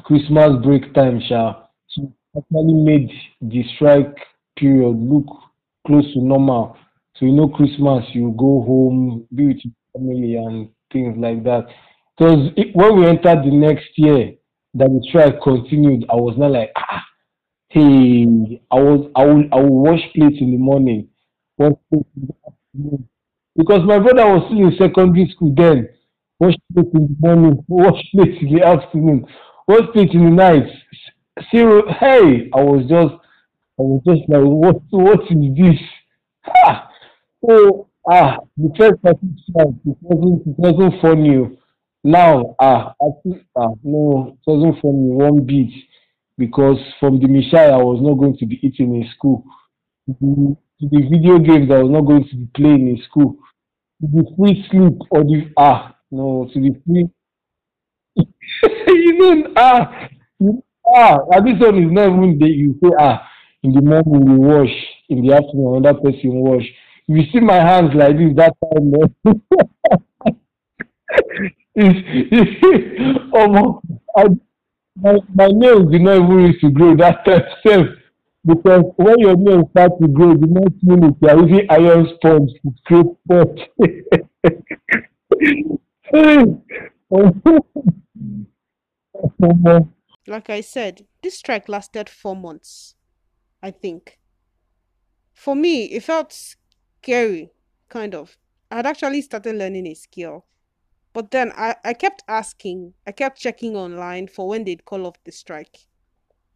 Christmas 0.04 0.64
break 0.64 0.94
time, 0.94 1.20
Sha. 1.28 1.64
So 1.90 2.14
actually 2.38 2.74
made 2.74 3.10
the 3.42 3.64
strike 3.76 4.16
period 4.58 4.96
look 4.98 5.26
close 5.86 6.06
to 6.14 6.22
normal. 6.22 6.78
So 7.16 7.26
you 7.26 7.34
know, 7.34 7.48
Christmas 7.50 8.06
you 8.14 8.34
go 8.38 8.62
home, 8.62 9.28
be 9.34 9.48
with 9.48 9.58
family 9.98 10.36
and 10.36 10.70
things 10.92 11.16
like 11.18 11.44
that. 11.44 11.68
Because 12.18 12.50
when 12.74 13.00
we 13.00 13.08
entered 13.08 13.44
the 13.44 13.52
next 13.52 13.90
year, 13.98 14.34
that 14.74 14.90
the 14.90 15.06
strike 15.10 15.42
continued, 15.42 16.06
I 16.10 16.16
was 16.16 16.36
not 16.38 16.52
like, 16.52 16.72
ah, 16.78 17.04
Hey, 17.70 18.26
I 18.72 18.76
was 18.76 19.12
I 19.16 19.26
will 19.26 19.44
I 19.52 19.56
will 19.58 19.84
wash 19.84 20.00
plates 20.16 20.38
in 20.40 20.52
the 20.52 20.58
morning, 20.58 21.10
wash 21.58 21.74
plates 21.90 22.08
in 22.16 22.28
the 22.28 22.34
afternoon. 22.48 23.10
Because 23.58 23.82
my 23.86 24.00
brother 24.00 24.26
was 24.26 24.44
still 24.48 24.68
in 24.68 24.78
secondary 24.78 25.30
school 25.36 25.54
then. 25.56 25.90
Wash 26.40 26.56
plates 26.74 26.90
in 26.94 27.08
the 27.08 27.16
morning, 27.20 27.64
wash 27.68 28.02
plates 28.16 28.38
in 28.42 28.56
the 28.56 28.66
afternoon, 28.66 29.26
wash 29.68 29.92
plates 29.94 30.14
in 30.14 30.24
the 30.24 30.32
night. 30.32 30.64
Zero 31.52 31.84
hey, 32.00 32.50
I 32.54 32.62
was 32.62 32.86
just 32.90 33.14
I 33.78 33.84
was 33.84 34.02
just 34.08 34.22
like 34.30 34.44
what 34.44 34.82
what 34.92 35.22
is 35.24 35.56
this? 35.58 35.82
Ha! 36.46 36.92
So 37.46 37.87
ah 38.10 38.38
the 38.56 38.70
first 38.78 39.02
person 39.04 39.36
it 39.86 39.98
wasn't 40.02 40.48
it 40.48 40.56
wasn't 40.58 41.02
funny. 41.02 41.58
Now 42.04 42.56
ah 42.60 42.94
I 43.02 43.08
think 43.24 43.44
ah 43.56 43.74
no 43.84 44.38
it 44.38 44.50
wasn't 44.50 44.82
funny 44.82 45.10
one 45.12 45.46
bit 45.46 45.70
because 46.38 46.78
from 47.00 47.20
the 47.20 47.28
Mishai 47.28 47.70
I 47.70 47.78
was 47.78 48.00
not 48.02 48.16
going 48.16 48.38
to 48.38 48.46
be 48.46 48.60
eating 48.64 48.96
in 48.96 49.10
school. 49.16 49.44
To 50.08 50.16
the, 50.22 50.56
to 50.80 50.90
the 50.90 51.10
video 51.10 51.40
games 51.40 51.70
I 51.72 51.84
was 51.84 51.92
not 51.92 52.02
going 52.02 52.28
to 52.30 52.36
be 52.36 52.48
playing 52.56 52.88
in 52.88 53.02
school. 53.10 53.38
To 54.02 54.08
the 54.08 54.24
free 54.38 54.66
sleep 54.72 54.98
or 55.12 55.24
the 55.24 55.52
ah 55.58 55.96
no 56.12 56.50
to 56.54 56.60
the 56.60 56.80
free 56.86 57.08
you 58.88 59.18
know 59.18 59.54
ah 59.58 60.08
you, 60.40 60.64
ah 60.96 61.18
and 61.32 61.46
this 61.48 61.60
one 61.60 61.84
is 61.84 61.92
not 61.92 62.08
even 62.08 62.40
the 62.40 62.48
you 62.48 62.80
say 62.82 62.92
ah 63.00 63.28
in 63.64 63.74
the 63.74 63.82
morning 63.82 64.40
we 64.40 64.48
wash 64.48 64.76
in 65.10 65.26
the 65.26 65.34
afternoon 65.34 65.78
another 65.78 66.00
person 66.00 66.36
wash. 66.36 66.64
You 67.08 67.24
see 67.32 67.40
my 67.40 67.56
hands 67.56 67.92
like 67.96 68.18
this 68.18 68.36
that 68.36 68.54
time 68.62 68.94
it's, 71.76 73.30
almost 73.34 73.86
I 74.16 74.26
my 74.96 75.20
my 75.34 75.48
nails 75.48 75.92
did 75.92 76.02
not 76.02 76.16
even 76.18 76.40
used 76.40 76.62
to 76.62 76.72
grow 76.72 76.96
that 76.98 77.24
time 77.26 77.98
because 78.46 78.84
when 78.98 79.20
your 79.20 79.38
nails 79.38 79.70
start 79.72 79.92
to 80.02 80.08
grow 80.08 80.34
the 80.34 80.48
next 80.48 80.84
minute 80.84 81.16
you 81.22 81.30
are 81.30 81.40
using 81.48 81.68
iron 81.70 82.08
sponge 82.16 82.52
to 82.62 82.74
scrape 82.80 83.18
pot. 83.28 83.56
Like 90.28 90.50
I 90.50 90.62
said, 90.62 91.06
this 91.24 91.38
strike 91.38 91.70
lasted 91.70 92.10
four 92.10 92.36
months, 92.36 92.96
I 93.64 93.72
think. 93.72 94.20
For 95.34 95.56
me, 95.56 95.86
it 95.86 96.04
felt 96.04 96.57
scary, 97.08 97.50
kind 97.88 98.14
of. 98.14 98.38
I 98.70 98.76
had 98.76 98.86
actually 98.86 99.22
started 99.22 99.56
learning 99.56 99.88
a 99.88 99.94
skill. 99.94 100.46
But 101.14 101.32
then 101.32 101.54
I, 101.56 101.76
I 101.86 101.94
kept 101.94 102.22
asking, 102.28 102.96
I 103.08 103.14
kept 103.14 103.40
checking 103.40 103.78
online 103.78 104.28
for 104.28 104.50
when 104.50 104.66
they'd 104.66 104.84
call 104.84 105.08
off 105.08 105.24
the 105.24 105.32
strike. 105.32 105.88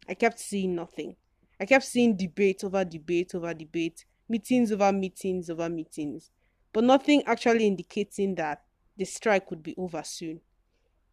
I 0.06 0.12
kept 0.12 0.38
seeing 0.38 0.74
nothing. 0.74 1.16
I 1.58 1.64
kept 1.64 1.86
seeing 1.86 2.18
debate 2.18 2.64
over 2.64 2.84
debate 2.84 3.34
over 3.34 3.54
debate, 3.54 4.04
meetings 4.28 4.70
over 4.70 4.92
meetings 4.92 5.48
over 5.48 5.70
meetings, 5.70 6.30
but 6.74 6.84
nothing 6.84 7.22
actually 7.24 7.66
indicating 7.66 8.34
that 8.34 8.62
the 8.98 9.06
strike 9.06 9.50
would 9.50 9.62
be 9.62 9.74
over 9.78 10.02
soon. 10.04 10.42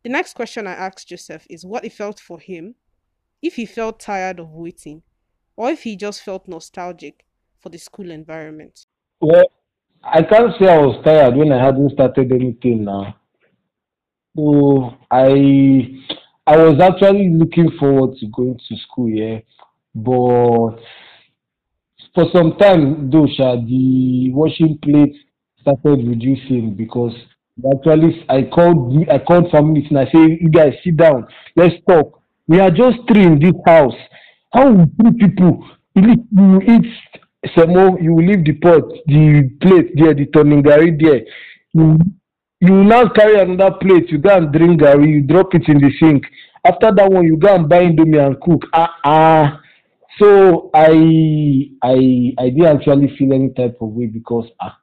The 0.03 0.09
next 0.09 0.33
question 0.33 0.67
I 0.67 0.73
asked 0.73 1.07
Joseph 1.07 1.47
is 1.49 1.65
what 1.65 1.85
it 1.85 1.93
felt 1.93 2.19
for 2.19 2.41
him, 2.41 2.75
if 3.41 3.55
he 3.55 3.65
felt 3.65 4.01
tired 4.01 4.37
of 4.37 4.49
waiting, 4.51 5.03
or 5.55 5.69
if 5.69 5.83
he 5.83 5.95
just 5.95 6.23
felt 6.23 6.49
nostalgic 6.49 7.25
for 7.57 7.69
the 7.69 7.77
school 7.79 8.11
environment. 8.11 8.85
Well, 9.21 9.45
I 10.03 10.23
can't 10.23 10.53
say 10.59 10.67
I 10.67 10.77
was 10.79 11.01
tired 11.05 11.35
when 11.37 11.51
I 11.53 11.63
hadn't 11.63 11.91
started 11.91 12.31
anything 12.33 12.83
now. 12.83 13.15
So 14.35 14.93
I 15.11 15.99
I 16.47 16.57
was 16.57 16.79
actually 16.81 17.29
looking 17.29 17.69
forward 17.79 18.17
to 18.17 18.27
going 18.27 18.59
to 18.67 18.75
school, 18.77 19.09
yeah. 19.09 19.39
But 19.93 20.77
for 22.15 22.25
some 22.33 22.57
time 22.57 23.09
though, 23.09 23.27
the 23.27 24.31
washing 24.33 24.77
plate 24.83 25.15
started 25.61 26.07
reducing 26.07 26.75
because 26.75 27.13
actually 27.73 28.25
I 28.29 28.43
called 28.43 28.95
I 29.09 29.19
called 29.19 29.51
families 29.51 29.85
and 29.89 29.99
I 29.99 30.05
say, 30.05 30.37
you 30.41 30.49
guys 30.49 30.73
sit 30.83 30.97
down, 30.97 31.27
let's 31.55 31.75
talk. 31.87 32.21
We 32.47 32.59
are 32.59 32.71
just 32.71 32.97
three 33.07 33.23
in 33.25 33.39
this 33.39 33.53
house. 33.65 33.93
How 34.53 34.71
will 34.71 34.85
three 34.99 35.13
people 35.27 35.65
eat 35.95 36.85
semo, 37.47 38.01
you 38.01 38.13
will 38.13 38.25
leave 38.25 38.45
the 38.45 38.53
pot, 38.53 38.83
the 39.05 39.49
plate 39.61 39.91
there, 39.95 40.13
the 40.13 40.25
turning 40.27 40.63
gari 40.63 40.99
there. 40.99 41.21
You, 41.73 41.97
you 42.59 42.73
will 42.73 42.83
now 42.83 43.09
carry 43.09 43.39
another 43.39 43.75
plate, 43.79 44.09
you 44.09 44.17
go 44.17 44.35
and 44.35 44.51
drink 44.51 44.81
gari, 44.81 45.07
you 45.07 45.21
drop 45.21 45.53
it 45.55 45.67
in 45.67 45.77
the 45.77 45.91
sink. 45.99 46.25
After 46.65 46.91
that 46.93 47.11
one, 47.11 47.25
you 47.25 47.37
go 47.37 47.55
and 47.55 47.69
buy 47.69 47.83
indomie 47.83 48.25
and 48.25 48.39
cook. 48.41 48.65
Ah 48.73 48.93
ah. 49.05 49.61
So 50.19 50.69
I 50.73 51.71
I 51.81 52.33
I 52.37 52.49
didn't 52.49 52.65
actually 52.65 53.15
feel 53.17 53.33
any 53.33 53.53
type 53.53 53.77
of 53.79 53.89
way 53.89 54.07
because 54.07 54.45
ah 54.59 54.77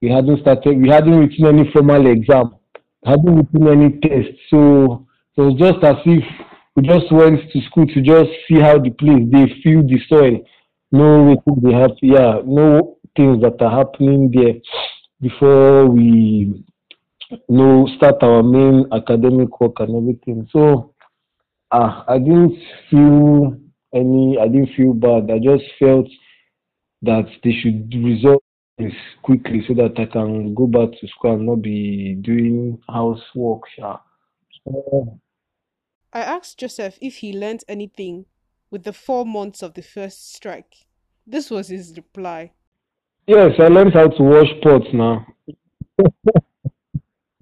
we 0.00 0.10
hadn't 0.10 0.40
started 0.40 0.80
we 0.80 0.88
hadn't 0.88 1.16
written 1.16 1.46
any 1.46 1.70
formal 1.72 2.06
exam, 2.08 2.56
hadn't 3.04 3.36
written 3.36 3.68
any 3.68 4.00
test. 4.00 4.36
So 4.50 5.06
it 5.36 5.40
was 5.40 5.54
just 5.54 5.84
as 5.84 5.96
if 6.04 6.24
we 6.74 6.82
just 6.82 7.12
went 7.12 7.38
to 7.52 7.60
school 7.70 7.86
to 7.86 8.02
just 8.02 8.30
see 8.48 8.58
how 8.58 8.78
the 8.78 8.90
place 8.90 9.22
they 9.30 9.46
feel 9.62 9.82
the 9.86 10.00
soil, 10.08 10.40
know 10.92 11.34
what 11.44 11.62
they 11.62 11.72
have 11.72 11.96
yeah, 12.02 12.40
know 12.44 12.98
things 13.16 13.42
that 13.42 13.60
are 13.60 13.70
happening 13.70 14.30
there 14.30 14.54
before 15.20 15.86
we 15.86 16.64
know 17.48 17.88
start 17.96 18.22
our 18.22 18.42
main 18.42 18.86
academic 18.92 19.60
work 19.60 19.80
and 19.80 19.96
everything. 19.96 20.48
So 20.52 20.94
ah 21.70 22.04
I 22.06 22.18
didn't 22.18 22.58
feel 22.90 23.56
any 23.94 24.38
I 24.38 24.48
didn't 24.48 24.74
feel 24.76 24.92
bad. 24.92 25.30
I 25.30 25.38
just 25.38 25.64
felt 25.78 26.08
that 27.02 27.26
they 27.42 27.52
should 27.52 27.92
resolve 27.94 28.42
this 28.78 28.92
quickly 29.22 29.64
so 29.66 29.74
that 29.74 29.98
I 29.98 30.06
can 30.06 30.54
go 30.54 30.66
back 30.66 30.90
to 31.00 31.08
school 31.08 31.34
and 31.34 31.46
not 31.46 31.62
be 31.62 32.14
doing 32.20 32.78
housework. 32.88 33.62
Sha. 33.76 33.98
Uh, 34.66 35.04
I 36.12 36.20
asked 36.20 36.58
Joseph 36.58 36.98
if 37.00 37.16
he 37.16 37.32
learned 37.32 37.64
anything 37.68 38.26
with 38.72 38.82
the 38.84 38.92
four 38.92 39.24
months 39.24 39.62
of 39.62 39.74
the 39.74 39.82
first 39.82 40.34
strike. 40.34 40.74
This 41.26 41.50
was 41.50 41.68
his 41.68 41.92
reply. 41.96 42.52
yes, 43.26 43.52
I 43.60 43.68
learned 43.68 43.92
how 43.92 44.08
to 44.08 44.22
wash 44.22 44.48
pots 44.62 44.86
now. 44.92 45.26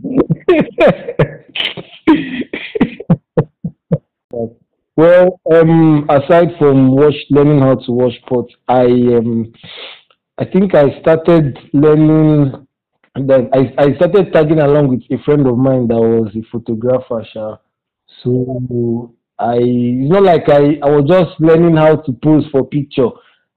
well, 4.97 5.41
um, 5.53 6.05
aside 6.11 6.49
from 6.59 6.97
wash 6.97 7.15
learning 7.31 7.61
how 7.61 7.77
to 7.77 7.93
wash 7.93 8.21
pots, 8.29 8.53
I 8.69 8.85
um, 8.85 9.53
I 10.37 10.45
think 10.47 10.75
I 10.75 11.01
started 11.01 11.57
learning 11.73 12.67
that 13.15 13.49
I, 13.53 13.73
I 13.83 13.95
started 13.97 14.33
tagging 14.33 14.61
along 14.61 14.89
with 14.89 15.03
a 15.11 15.19
friend 15.23 15.47
of 15.47 15.57
mine 15.57 15.87
that 15.89 15.97
was 15.97 16.35
a 16.35 16.43
photographer. 16.51 17.25
So 18.23 19.15
I 19.41 19.57
it's 19.57 20.11
not 20.13 20.23
like 20.23 20.49
I, 20.49 20.79
I 20.83 20.91
was 20.91 21.07
just 21.09 21.41
learning 21.41 21.77
how 21.77 21.97
to 21.97 22.13
pose 22.23 22.45
for 22.53 22.67
picture, 22.67 23.09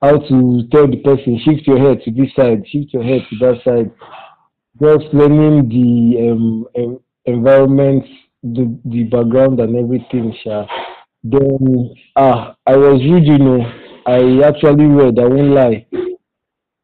how 0.01 0.17
to 0.17 0.67
tell 0.71 0.87
the 0.87 1.01
person 1.03 1.39
shift 1.43 1.67
your 1.67 1.79
head 1.79 2.01
to 2.05 2.11
this 2.11 2.33
side, 2.35 2.63
shift 2.67 2.93
your 2.93 3.03
head 3.03 3.21
to 3.29 3.35
that 3.39 3.61
side. 3.65 3.91
Just 4.81 5.13
learning 5.13 5.69
the 5.69 6.31
um, 6.31 6.65
em- 6.75 6.99
environment, 7.25 8.05
the 8.41 8.77
the 8.85 9.03
background 9.03 9.59
and 9.59 9.75
everything. 9.75 10.33
Sha. 10.43 10.65
Then 11.23 11.93
ah 12.15 12.55
I 12.65 12.75
was 12.77 13.01
reading, 13.01 13.25
you 13.25 13.37
know, 13.37 13.71
I 14.05 14.47
actually 14.47 14.85
read, 14.85 15.19
I 15.19 15.25
won't 15.25 15.51
lie. 15.51 15.85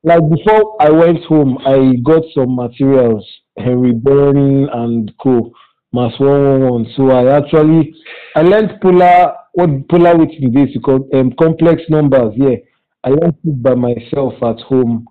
Like 0.03 0.21
before 0.29 0.81
I 0.81 0.89
went 0.91 1.23
home, 1.25 1.57
I 1.65 1.95
got 2.03 2.23
some 2.33 2.55
materials, 2.55 3.25
Henry 3.57 3.91
Byrne 3.91 4.69
and 4.69 5.11
Co. 5.21 5.51
Mass 5.91 6.13
111. 6.19 6.93
So 6.95 7.09
I 7.09 7.37
actually 7.37 7.93
I 8.35 8.41
learned 8.41 8.79
polar 8.81 9.33
what 9.53 9.89
polar 9.89 10.17
width 10.17 10.33
is 10.33 10.73
because 10.73 11.01
um, 11.13 11.33
complex 11.39 11.81
numbers. 11.89 12.33
Yeah, 12.37 12.57
I 13.03 13.09
learned 13.09 13.37
it 13.43 13.63
by 13.63 13.75
myself 13.75 14.33
at 14.43 14.59
home. 14.61 15.07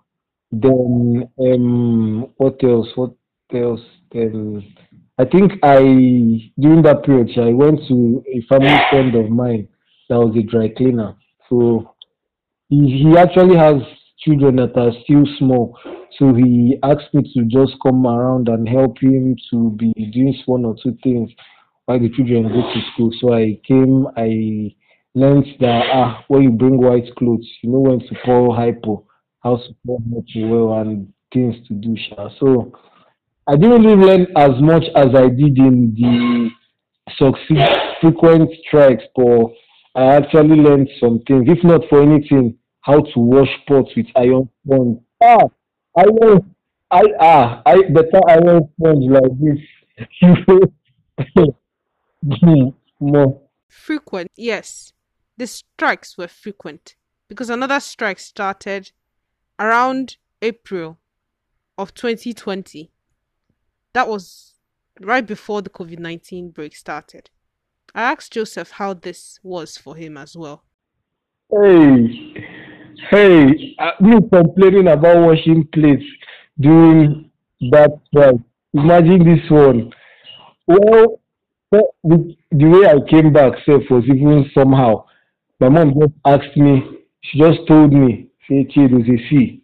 Then 0.52 1.28
um, 1.40 2.32
what 2.36 2.62
else? 2.62 2.88
What 2.94 3.14
else? 3.52 3.80
Then 4.12 4.64
I 5.18 5.24
think 5.24 5.52
I 5.62 5.80
during 6.58 6.82
that 6.82 7.02
period 7.04 7.30
I 7.38 7.52
went 7.52 7.80
to 7.88 8.22
a 8.32 8.40
family 8.48 8.78
friend 8.90 9.14
of 9.16 9.30
mine 9.30 9.68
that 10.08 10.18
was 10.18 10.36
a 10.36 10.42
dry 10.42 10.68
cleaner. 10.68 11.16
So 11.48 11.94
he, 12.68 13.02
he 13.04 13.18
actually 13.18 13.56
has 13.56 13.82
children 14.18 14.56
that 14.56 14.76
are 14.76 14.92
still 15.04 15.24
small. 15.38 15.78
So 16.18 16.34
he 16.34 16.78
asked 16.82 17.12
me 17.12 17.22
to 17.34 17.44
just 17.44 17.76
come 17.82 18.06
around 18.06 18.48
and 18.48 18.68
help 18.68 18.98
him 19.00 19.36
to 19.50 19.70
be 19.72 19.92
doing 20.12 20.34
one 20.46 20.64
or 20.64 20.74
two 20.82 20.96
things 21.02 21.30
while 21.84 22.00
the 22.00 22.10
children 22.10 22.44
go 22.44 22.62
to 22.62 22.80
school. 22.92 23.10
So 23.20 23.34
I 23.34 23.60
came, 23.66 24.06
I 24.16 24.74
learned 25.14 25.46
that 25.60 25.86
ah, 25.92 26.24
when 26.28 26.42
you 26.42 26.50
bring 26.50 26.78
white 26.78 27.14
clothes, 27.16 27.48
you 27.62 27.70
know 27.70 27.80
when 27.80 28.00
to 28.00 28.14
pour 28.24 28.54
hypo, 28.54 29.06
how 29.40 29.56
to 29.56 29.74
pour 29.86 29.98
hypo 30.00 30.48
well, 30.48 30.80
and 30.80 31.12
things 31.32 31.56
to 31.68 31.74
do. 31.74 31.96
So 32.40 32.72
I 33.46 33.56
didn't 33.56 33.84
really 33.84 33.96
learn 33.96 34.26
as 34.36 34.60
much 34.60 34.84
as 34.96 35.08
I 35.14 35.28
did 35.28 35.56
in 35.58 35.94
the 35.96 36.50
succeed 37.16 37.58
frequent 38.00 38.50
strikes, 38.66 39.04
but 39.14 39.46
I 39.94 40.16
actually 40.16 40.56
learned 40.56 40.88
some 41.00 41.20
things. 41.26 41.44
If 41.48 41.64
not 41.64 41.82
for 41.88 42.02
anything, 42.02 42.56
how 42.82 43.00
to 43.00 43.20
wash 43.20 43.48
pots 43.66 43.90
with 43.96 44.06
iron. 44.16 44.48
Ah, 45.22 45.44
iron, 45.98 46.54
I 46.90 47.02
ah, 47.20 47.62
I 47.66 47.82
better 47.90 48.20
iron 48.28 48.68
sponge 48.74 49.10
like 49.10 49.32
this. 49.40 49.58
More. 53.00 53.40
Frequent, 53.68 54.30
yes. 54.36 54.92
The 55.36 55.46
strikes 55.46 56.18
were 56.18 56.28
frequent 56.28 56.96
because 57.28 57.50
another 57.50 57.80
strike 57.80 58.18
started 58.18 58.90
around 59.58 60.16
April 60.42 60.98
of 61.76 61.94
2020. 61.94 62.90
That 63.92 64.08
was 64.08 64.54
right 65.00 65.26
before 65.26 65.62
the 65.62 65.70
COVID 65.70 65.98
19 65.98 66.50
break 66.50 66.74
started. 66.74 67.30
I 67.94 68.02
asked 68.02 68.32
Joseph 68.32 68.72
how 68.72 68.94
this 68.94 69.38
was 69.42 69.76
for 69.76 69.96
him 69.96 70.16
as 70.16 70.36
well. 70.36 70.64
Hey, 71.50 72.57
hey, 73.10 73.76
me 74.00 74.16
complaining 74.32 74.88
about 74.88 75.26
washing 75.26 75.66
plates 75.72 76.04
during 76.60 77.30
that 77.70 77.98
strike. 78.08 78.34
Imagine 78.74 79.24
this 79.24 79.50
one. 79.50 79.92
Well, 80.66 81.20
the, 81.70 82.36
way 82.50 82.86
I 82.86 82.98
came 83.10 83.32
back 83.32 83.52
self 83.64 83.82
was 83.90 84.04
even 84.04 84.50
somehow. 84.54 85.04
My 85.60 85.68
mom 85.68 85.94
just 85.98 86.12
asked 86.24 86.56
me, 86.56 86.82
she 87.22 87.38
just 87.38 87.66
told 87.66 87.92
me, 87.92 88.28
say, 88.48 88.66
Chidozie, 88.74 89.28
see, 89.28 89.62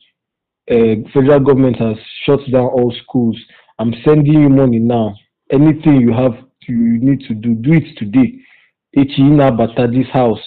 uh, 0.70 1.08
federal 1.12 1.40
government 1.40 1.76
has 1.76 1.96
shut 2.24 2.40
down 2.50 2.64
all 2.64 2.94
schools. 3.02 3.38
I'm 3.78 3.92
sending 4.04 4.40
you 4.40 4.48
money 4.48 4.78
now. 4.78 5.14
Anything 5.50 6.00
you 6.00 6.12
have 6.12 6.32
to, 6.32 6.72
you 6.72 6.98
need 7.00 7.20
to 7.28 7.34
do, 7.34 7.54
do 7.54 7.74
it 7.74 7.96
today. 7.98 8.40
Echina 8.96 9.56
Bata, 9.56 9.88
this 9.92 10.08
house. 10.12 10.40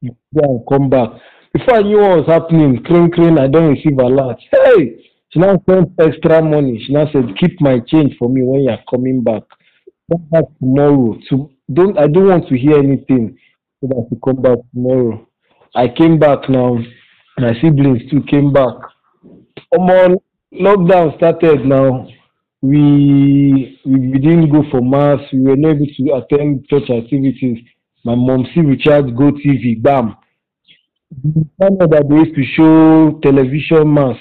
You 0.00 0.14
go 0.34 0.42
and 0.42 0.66
come 0.68 0.90
back. 0.90 1.10
Before 1.56 1.76
I 1.76 1.82
knew 1.82 1.98
what 2.00 2.18
was 2.18 2.26
happening, 2.26 2.84
clean, 2.84 3.10
clean, 3.10 3.38
I 3.38 3.46
don't 3.46 3.70
receive 3.70 3.98
a 3.98 4.06
lot. 4.06 4.38
Hey! 4.52 5.02
She 5.30 5.38
now 5.38 5.58
sent 5.66 5.88
extra 5.98 6.42
money. 6.42 6.82
She 6.86 6.92
now 6.92 7.06
said, 7.10 7.34
keep 7.40 7.58
my 7.62 7.78
change 7.86 8.14
for 8.18 8.28
me 8.28 8.42
when 8.42 8.64
you're 8.64 8.78
coming 8.90 9.22
back. 9.22 9.42
Come 10.12 10.28
back 10.30 10.44
tomorrow. 10.58 11.16
To, 11.30 11.50
don't 11.72 11.98
I 11.98 12.08
don't 12.08 12.28
want 12.28 12.46
to 12.48 12.58
hear 12.58 12.76
anything 12.76 13.38
so 13.80 13.86
that 13.88 14.06
you 14.10 14.20
come 14.22 14.42
back 14.42 14.58
tomorrow. 14.74 15.26
I 15.74 15.88
came 15.88 16.18
back 16.18 16.46
now. 16.50 16.78
My 17.38 17.54
siblings 17.62 18.02
too 18.10 18.22
came 18.30 18.52
back. 18.52 18.74
Omo, 19.74 20.16
lockdown 20.52 21.16
started 21.16 21.64
now. 21.64 22.06
We, 22.60 23.78
we 23.86 24.10
we 24.10 24.18
didn't 24.18 24.50
go 24.50 24.62
for 24.70 24.82
mass. 24.82 25.20
We 25.32 25.40
were 25.40 25.56
not 25.56 25.76
able 25.76 25.86
to 25.86 26.22
attend 26.22 26.68
church 26.68 26.90
activities. 26.90 27.64
My 28.04 28.14
mom 28.14 28.46
see 28.54 28.60
recharged 28.60 29.16
Go 29.16 29.30
TV. 29.30 29.82
Bam. 29.82 30.16
The 31.22 31.46
channel 31.60 31.88
that 31.88 32.08
they 32.08 32.16
used 32.16 32.34
to 32.36 32.44
show 32.54 33.18
television 33.22 33.92
mass. 33.92 34.16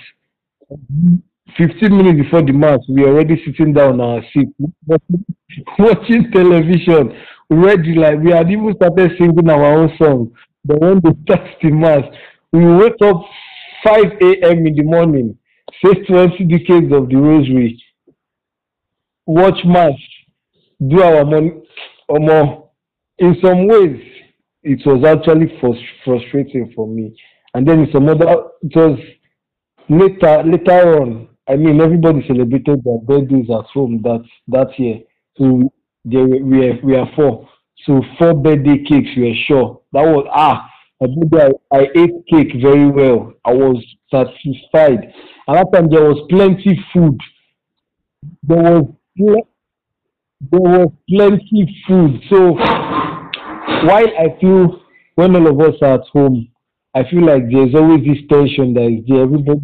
15 1.57 1.95
minutes 1.95 2.23
before 2.23 2.41
the 2.41 2.51
mass, 2.53 2.79
we 2.89 3.01
were 3.01 3.09
already 3.09 3.41
sitting 3.45 3.73
down 3.73 3.99
our 4.01 4.21
seat 4.33 4.49
watching 5.79 6.31
television. 6.31 7.15
Ready, 7.49 7.95
like 7.95 8.19
we 8.19 8.31
had 8.31 8.49
even 8.49 8.73
started 8.75 9.11
singing 9.17 9.49
our 9.49 9.63
own 9.65 9.89
song. 9.97 10.31
Then 10.63 10.77
when 10.79 10.99
they 11.03 11.11
start 11.23 11.47
the 11.61 11.69
mass, 11.71 12.03
we 12.51 12.65
wake 12.65 12.99
up 13.03 13.21
5 13.83 14.03
a.m. 14.21 14.65
in 14.65 14.75
the 14.75 14.83
morning, 14.83 15.37
say 15.83 15.93
20 16.05 16.43
decades 16.45 16.91
of 16.91 17.07
the 17.09 17.15
rosary, 17.15 17.81
watch 19.27 19.59
mass, 19.65 19.93
do 20.87 21.01
our 21.03 21.23
money. 21.23 21.51
Um, 22.09 22.63
in 23.19 23.35
some 23.43 23.67
ways, 23.67 24.01
it 24.65 24.81
was 24.85 25.05
actually 25.05 25.47
frustrating 26.03 26.73
for 26.75 26.87
me. 26.87 27.15
And 27.53 27.67
then 27.67 27.87
some 27.93 28.09
other, 28.09 28.25
it 28.61 28.75
was 28.75 28.99
later 29.87 30.43
later 30.43 31.01
on. 31.01 31.29
I 31.47 31.55
mean, 31.55 31.79
everybody 31.79 32.25
celebrated 32.27 32.83
their 32.83 32.97
birthdays 32.97 33.49
at 33.51 33.65
home 33.65 34.01
that 34.03 34.25
that 34.47 34.77
year. 34.79 34.99
So 35.37 35.71
there 36.03 36.25
we 36.25 36.67
are, 36.67 36.79
we 36.83 36.95
are 36.95 37.07
four. 37.15 37.47
So 37.85 38.01
four 38.17 38.33
birthday 38.33 38.83
cakes. 38.83 39.09
We 39.15 39.31
are 39.31 39.45
sure 39.47 39.81
that 39.93 40.01
was 40.01 40.27
ah. 40.33 40.69
I, 41.01 41.05
I, 41.37 41.77
I 41.77 41.87
ate 41.93 42.25
cake 42.29 42.53
very 42.61 42.87
well. 42.87 43.33
I 43.43 43.51
was 43.53 43.83
satisfied. 44.09 45.11
And 45.45 45.57
that 45.57 45.67
time 45.73 45.89
there 45.89 46.03
was 46.03 46.25
plenty 46.29 46.79
food. 46.93 47.17
There 48.43 48.57
was 48.57 48.87
there 50.51 50.61
was 50.61 50.91
plenty 51.09 51.83
food. 51.87 52.21
So 52.29 52.57
while 53.85 54.07
I 54.19 54.37
feel 54.39 54.81
when 55.15 55.35
all 55.35 55.47
of 55.47 55.59
us 55.59 55.79
are 55.81 55.95
at 55.95 56.07
home, 56.11 56.47
I 56.93 57.03
feel 57.09 57.25
like 57.25 57.49
there's 57.49 57.75
always 57.75 58.05
this 58.05 58.23
tension 58.29 58.73
that 58.73 58.87
is 58.87 59.05
there. 59.07 59.23
Everybody, 59.23 59.61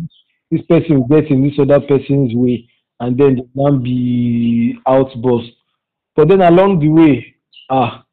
this 0.50 0.62
person 0.68 1.08
gets 1.08 1.28
in 1.30 1.44
this 1.44 1.58
other 1.60 1.80
person's 1.80 2.34
way, 2.36 2.68
and 3.00 3.18
then 3.18 3.36
there 3.36 3.70
can 3.70 3.82
be 3.84 4.78
outburst. 4.88 5.52
But 6.16 6.28
then 6.28 6.42
along 6.42 6.80
the 6.80 6.90
way, 6.90 7.36
ah, 7.70 8.04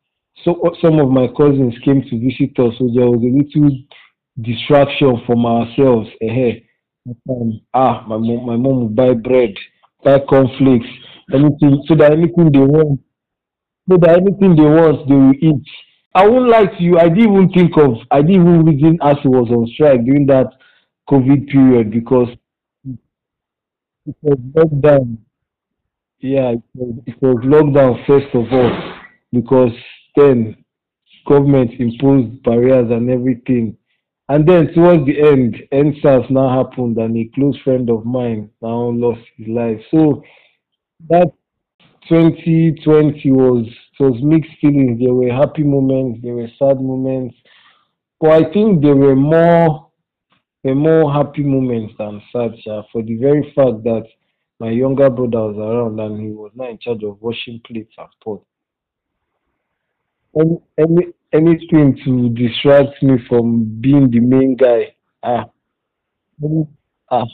so 0.44 0.60
some 0.80 1.00
of 1.00 1.10
my 1.10 1.26
cousins 1.36 1.74
came 1.84 2.02
to 2.02 2.18
visit 2.18 2.58
us, 2.58 2.74
so 2.78 2.90
there 2.94 3.10
was 3.10 3.22
a 3.22 3.58
little 3.58 3.76
distraction 4.40 5.20
from 5.26 5.44
ourselves. 5.46 6.08
Eh, 6.22 6.60
ah, 7.74 8.04
my 8.06 8.16
mom, 8.16 8.46
my 8.46 8.56
mom 8.56 8.82
would 8.84 8.96
buy 8.96 9.14
bread, 9.14 9.54
buy 10.04 10.20
cornflakes, 10.20 10.86
anything, 11.32 11.82
so 11.86 11.96
that 11.96 12.12
anything 12.12 12.52
they 12.52 12.60
want, 12.60 13.00
so 13.88 13.96
that 13.98 14.18
anything 14.20 14.54
they 14.56 14.62
want, 14.62 15.08
they 15.08 15.14
will 15.14 15.34
eat. 15.40 15.64
I 16.14 16.26
won't 16.26 16.48
lie 16.48 16.66
to 16.66 16.82
you. 16.82 16.98
I 16.98 17.08
didn't 17.08 17.32
even 17.32 17.50
think 17.50 17.76
of. 17.76 17.96
I 18.10 18.22
didn't 18.22 18.42
even 18.42 18.64
reason 18.64 18.98
as 19.02 19.16
it 19.24 19.28
was 19.28 19.48
on 19.50 19.66
strike 19.74 20.04
during 20.04 20.26
that 20.26 20.48
COVID 21.08 21.48
period 21.48 21.90
because 21.90 22.28
it 22.84 24.16
was 24.22 24.38
lockdown. 24.54 25.18
Yeah, 26.20 26.50
it 26.50 26.62
was, 26.74 27.02
it 27.06 27.22
was 27.22 27.36
lockdown 27.44 28.06
first 28.06 28.34
of 28.34 28.52
all 28.52 28.94
because 29.32 29.72
then 30.16 30.56
government 31.26 31.70
imposed 31.78 32.42
barriers 32.42 32.90
and 32.90 33.10
everything. 33.10 33.76
And 34.30 34.46
then 34.46 34.72
towards 34.74 35.06
the 35.06 35.20
end, 35.20 35.56
EndSARS 35.72 36.30
now 36.30 36.62
happened, 36.62 36.98
and 36.98 37.16
a 37.16 37.30
close 37.34 37.56
friend 37.64 37.88
of 37.88 38.04
mine 38.04 38.50
now 38.60 38.90
lost 38.90 39.22
his 39.36 39.48
life. 39.48 39.80
So 39.90 40.22
that 41.08 41.30
2020 42.08 43.32
was 43.32 43.66
was 44.00 44.22
mixed 44.22 44.52
feelings. 44.60 45.00
There 45.00 45.14
were 45.14 45.32
happy 45.32 45.64
moments, 45.64 46.20
there 46.22 46.34
were 46.34 46.48
sad 46.58 46.80
moments, 46.80 47.34
but 48.20 48.30
I 48.30 48.52
think 48.52 48.82
there 48.82 48.94
were 48.96 49.16
more 49.16 49.90
were 50.62 50.74
more 50.74 51.12
happy 51.12 51.42
moments 51.42 51.94
than 51.98 52.22
sad. 52.32 52.52
Yeah, 52.64 52.82
for 52.92 53.02
the 53.02 53.16
very 53.16 53.42
fact 53.54 53.82
that 53.84 54.04
my 54.60 54.70
younger 54.70 55.10
brother 55.10 55.52
was 55.52 55.56
around 55.56 56.00
and 56.00 56.20
he 56.20 56.32
was 56.32 56.52
not 56.54 56.70
in 56.70 56.78
charge 56.78 57.02
of 57.04 57.20
washing 57.20 57.60
plates 57.66 57.94
and 57.98 58.08
pots. 58.22 58.44
Any, 60.38 60.58
any 60.78 61.12
anything 61.32 61.98
to 62.04 62.28
distract 62.30 63.02
me 63.02 63.18
from 63.28 63.80
being 63.80 64.10
the 64.10 64.20
main 64.20 64.56
guy. 64.56 64.94
Ah, 65.22 65.46
ah. 67.10 67.24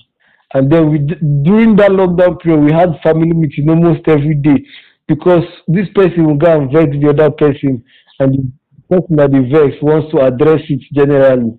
And 0.55 0.71
then 0.71 0.91
we 0.91 0.99
during 0.99 1.77
that 1.77 1.91
lockdown 1.91 2.41
period, 2.41 2.61
we 2.65 2.73
had 2.73 3.01
family 3.03 3.33
meeting 3.33 3.69
almost 3.69 4.07
every 4.07 4.37
day 4.37 4.65
because 5.09 5.45
this 5.67 5.89
person 5.95 6.27
will 6.27 6.37
go 6.37 6.61
and 6.61 6.73
vet 6.73 6.91
the 6.93 7.09
other 7.11 7.31
person, 7.31 7.85
and 8.21 8.33
the 8.33 8.97
person 8.97 9.17
that 9.17 9.33
the 9.33 9.43
vex 9.53 9.83
wants 9.83 10.11
to 10.13 10.21
address 10.21 10.61
it 10.69 10.81
generally. 10.93 11.59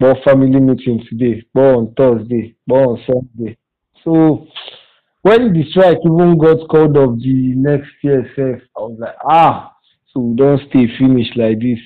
More 0.00 0.16
family 0.24 0.58
meeting 0.58 1.04
today, 1.10 1.44
more 1.52 1.74
on 1.74 1.92
Thursday, 1.94 2.56
more 2.66 2.96
on 2.96 3.04
Sunday. 3.06 3.58
So 4.02 4.46
when 5.20 5.52
the 5.52 5.62
strike 5.70 5.98
even 6.02 6.38
got 6.38 6.66
called 6.70 6.96
of 6.96 7.20
the 7.20 7.52
next 7.54 7.90
year, 8.02 8.24
I 8.38 8.80
was 8.80 8.96
like, 8.98 9.16
ah, 9.22 9.76
so 10.10 10.20
we 10.20 10.36
don't 10.36 10.60
stay 10.70 10.86
finished 10.98 11.36
like 11.36 11.60
this. 11.60 11.78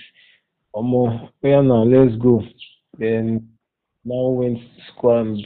Omo, 0.76 1.30
yeah 1.42 1.60
now, 1.60 1.82
let's 1.82 2.14
go. 2.22 2.44
Then 2.96 3.48
now 4.04 4.28
went 4.28 4.60
we're 5.02 5.36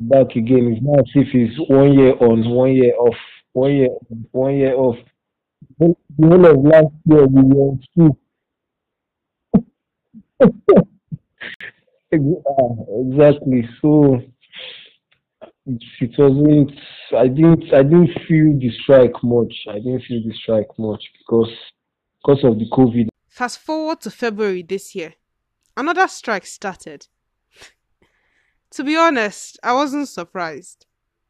back 0.00 0.36
again. 0.36 0.72
It's 0.72 0.82
not 0.82 1.00
as 1.00 1.06
if 1.14 1.28
it's 1.34 1.58
one 1.68 1.94
year 1.94 2.14
on, 2.20 2.48
one 2.50 2.72
year 2.72 2.94
off, 2.96 3.16
one 3.52 3.74
year 3.74 3.88
on, 3.88 4.26
one 4.32 4.56
year 4.56 4.74
off. 4.74 4.96
The 5.78 5.94
whole 6.20 6.46
of 6.46 6.58
last 6.64 6.94
year 7.06 7.26
we 7.26 7.42
were 7.42 7.72
in 7.72 7.82
school. 7.90 8.18
exactly. 12.12 13.68
So 13.80 14.20
it 15.66 16.12
wasn't. 16.18 16.72
I 17.16 17.28
didn't. 17.28 17.72
I 17.72 17.82
didn't 17.82 18.10
feel 18.28 18.58
the 18.58 18.70
strike 18.82 19.22
much. 19.22 19.54
I 19.68 19.74
didn't 19.74 20.02
feel 20.02 20.22
the 20.24 20.34
strike 20.42 20.68
much 20.78 21.02
because 21.18 21.52
because 22.18 22.44
of 22.44 22.58
the 22.58 22.68
COVID. 22.70 23.08
Fast 23.28 23.58
forward 23.58 24.00
to 24.02 24.10
February 24.10 24.62
this 24.62 24.94
year, 24.94 25.14
another 25.76 26.06
strike 26.08 26.46
started. 26.46 27.08
To 28.74 28.82
be 28.82 28.96
honest, 28.96 29.56
I 29.62 29.72
wasn't 29.72 30.08
surprised. 30.08 30.86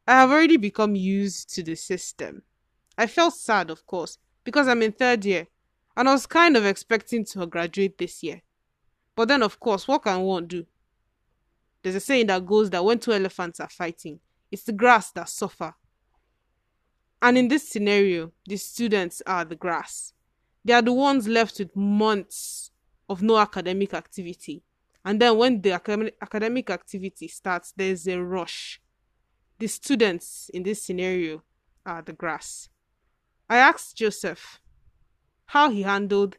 I 0.09 0.12
have 0.12 0.30
already 0.30 0.57
become 0.57 0.94
used 0.94 1.54
to 1.54 1.62
the 1.62 1.74
system. 1.74 2.40
I 2.96 3.07
felt 3.07 3.35
sad, 3.35 3.68
of 3.68 3.85
course, 3.87 4.16
because 4.44 4.66
I'm 4.66 4.80
in 4.80 4.92
third 4.92 5.26
year 5.26 5.48
and 5.94 6.09
I 6.09 6.12
was 6.12 6.26
kind 6.26 6.57
of 6.57 6.64
expecting 6.64 7.22
to 7.26 7.44
graduate 7.44 7.98
this 7.98 8.22
year. 8.22 8.40
But 9.14 9.28
then, 9.28 9.42
of 9.42 9.61
course, 9.61 9.87
what 9.87 10.04
can 10.04 10.22
one 10.22 10.46
do? 10.46 10.64
There's 11.83 11.96
a 11.96 12.00
saying 12.00 12.28
that 12.28 12.46
goes 12.46 12.70
that 12.70 12.83
when 12.83 12.98
two 12.98 13.12
elephants 13.12 13.61
are 13.61 13.68
fighting, 13.68 14.20
it's 14.50 14.62
the 14.62 14.72
grass 14.72 15.11
that 15.12 15.28
suffer. 15.28 15.74
And 17.20 17.37
in 17.37 17.48
this 17.48 17.68
scenario, 17.68 18.33
the 18.46 18.57
students 18.57 19.20
are 19.26 19.44
the 19.44 19.54
grass. 19.54 20.14
They 20.64 20.72
are 20.72 20.80
the 20.80 20.94
ones 20.94 21.28
left 21.28 21.59
with 21.59 21.76
months 21.76 22.70
of 23.07 23.20
no 23.20 23.37
academic 23.37 23.92
activity 23.92 24.62
and 25.04 25.20
then 25.20 25.36
when 25.36 25.60
the 25.60 25.72
academic, 25.72 26.16
academic 26.20 26.70
activity 26.70 27.28
starts, 27.28 27.72
there's 27.76 28.06
a 28.08 28.18
rush. 28.18 28.80
The 29.58 29.66
students 29.66 30.50
in 30.52 30.62
this 30.62 30.82
scenario 30.82 31.42
are 31.84 32.02
the 32.02 32.12
grass. 32.12 32.68
I 33.48 33.58
asked 33.58 33.96
Joseph 33.96 34.60
how 35.46 35.70
he 35.70 35.82
handled 35.82 36.38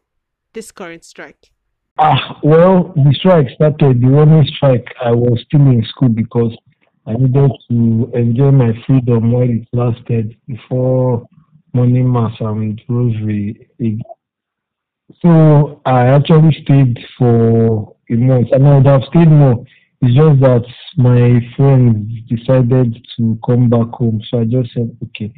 this 0.54 0.72
current 0.72 1.06
strike. 1.06 1.52
Ah, 1.98 2.40
well, 2.44 2.92
the 2.96 3.14
strike 3.14 3.48
started, 3.56 4.02
the 4.02 4.18
only 4.18 4.46
strike, 4.48 4.88
I 5.02 5.12
was 5.12 5.42
still 5.46 5.62
in 5.62 5.86
school 5.86 6.10
because 6.10 6.54
I 7.08 7.14
needed 7.14 7.52
to 7.70 8.12
enjoy 8.14 8.52
my 8.52 8.74
freedom 8.86 9.32
while 9.32 9.50
it 9.50 9.68
lasted 9.72 10.36
before 10.48 11.26
morning 11.74 12.12
mass 12.12 12.34
and 12.40 12.82
rosary. 12.90 13.70
So 15.22 15.82
I 15.86 16.08
actually 16.08 16.58
stayed 16.64 16.98
for 17.18 17.96
a 18.10 18.16
month. 18.16 18.48
And 18.52 18.68
I 18.68 18.78
would 18.78 18.86
have 18.88 19.04
stayed 19.10 19.30
more. 19.30 19.64
It's 20.02 20.16
just 20.16 20.40
that 20.42 20.66
my 20.98 21.40
friends 21.56 22.12
decided 22.28 22.96
to 23.18 23.40
come 23.46 23.70
back 23.70 23.90
home. 23.94 24.22
So 24.30 24.40
I 24.40 24.46
just 24.46 24.74
said, 24.74 24.96
okay, 25.04 25.34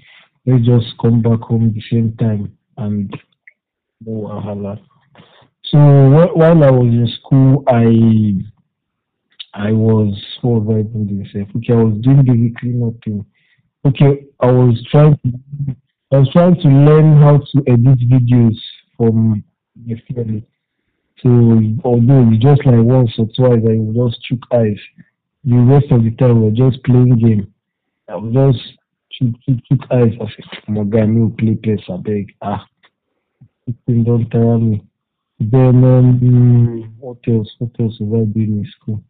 let's 0.45 0.65
just 0.65 0.97
come 1.01 1.21
back 1.21 1.41
home 1.41 1.73
the 1.73 1.82
same 1.91 2.15
time 2.17 2.58
and 2.77 3.13
no 4.06 4.27
wahala. 4.27 4.80
So 5.65 5.77
while 5.77 6.63
I 6.63 6.71
was 6.71 6.88
in 6.88 7.08
school, 7.19 7.63
I 7.67 7.88
I 9.53 9.71
was 9.71 10.13
what 10.41 10.63
was 10.63 10.86
I 10.95 10.97
myself? 10.97 11.49
Okay, 11.58 11.73
I 11.73 11.84
was 11.84 11.99
doing 12.01 12.23
the 12.23 12.53
cleanup 12.60 12.93
thing. 13.03 13.25
Okay, 13.86 14.25
I 14.39 14.51
was 14.51 14.82
trying 14.89 15.17
to 15.17 15.75
I 16.13 16.19
was 16.19 16.30
trying 16.32 16.56
to 16.56 16.67
learn 16.67 17.21
how 17.21 17.38
to 17.38 17.63
edit 17.67 17.99
videos 18.10 18.56
from 18.95 19.43
family. 20.07 20.45
So 21.21 21.29
although 21.83 22.29
just 22.39 22.65
like 22.65 22.85
once 22.85 23.11
or 23.17 23.27
twice 23.35 23.63
I 23.67 23.73
you 23.73 23.93
just 23.95 24.23
took 24.29 24.39
eyes, 24.51 24.79
the 25.43 25.57
rest 25.57 25.91
of 25.91 26.03
the 26.03 26.11
time 26.11 26.41
we're 26.41 26.51
just 26.51 26.83
playing 26.83 27.17
game. 27.17 27.53
I 28.09 28.15
was 28.15 28.33
just 28.33 28.77
took, 29.19 29.33
took, 29.43 29.65
took 29.65 29.91
eyes. 29.91 30.13
I 30.21 30.25
said, 30.25 30.69
my 30.69 30.83
guy, 30.83 31.05
will 31.05 31.31
play 31.31 31.57
I 31.89 31.97
beg. 31.97 32.33
Ah, 32.41 32.65
thing 33.85 34.03
don't 34.03 34.29
tell 34.29 34.57
me. 34.59 34.83
Then 35.39 35.83
um, 35.83 36.95
what 36.99 37.17
else? 37.27 37.49
What 37.59 37.71
else 37.79 37.97
was 37.99 38.27
I 38.27 38.33
doing 38.33 38.59
in 38.59 38.67
school? 38.79 39.03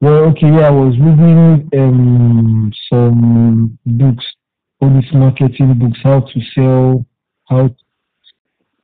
Well, 0.00 0.24
okay, 0.30 0.46
yeah, 0.46 0.68
I 0.68 0.70
was 0.70 0.94
reading 0.98 1.68
um 1.78 2.72
some 2.90 3.78
books, 3.84 4.24
all 4.80 4.90
these 4.90 5.12
marketing 5.12 5.78
books, 5.78 5.98
how 6.02 6.20
to 6.20 6.40
sell, 6.54 7.06
how 7.48 7.68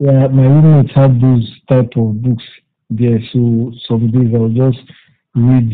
yeah, 0.01 0.29
my 0.29 0.47
roommates 0.47 0.95
have 0.95 1.21
those 1.21 1.47
type 1.69 1.93
of 1.97 2.23
books. 2.23 2.45
there. 2.89 3.21
So 3.33 3.71
some 3.87 4.11
days 4.11 4.35
I'll 4.35 4.49
just 4.49 4.83
read 5.35 5.71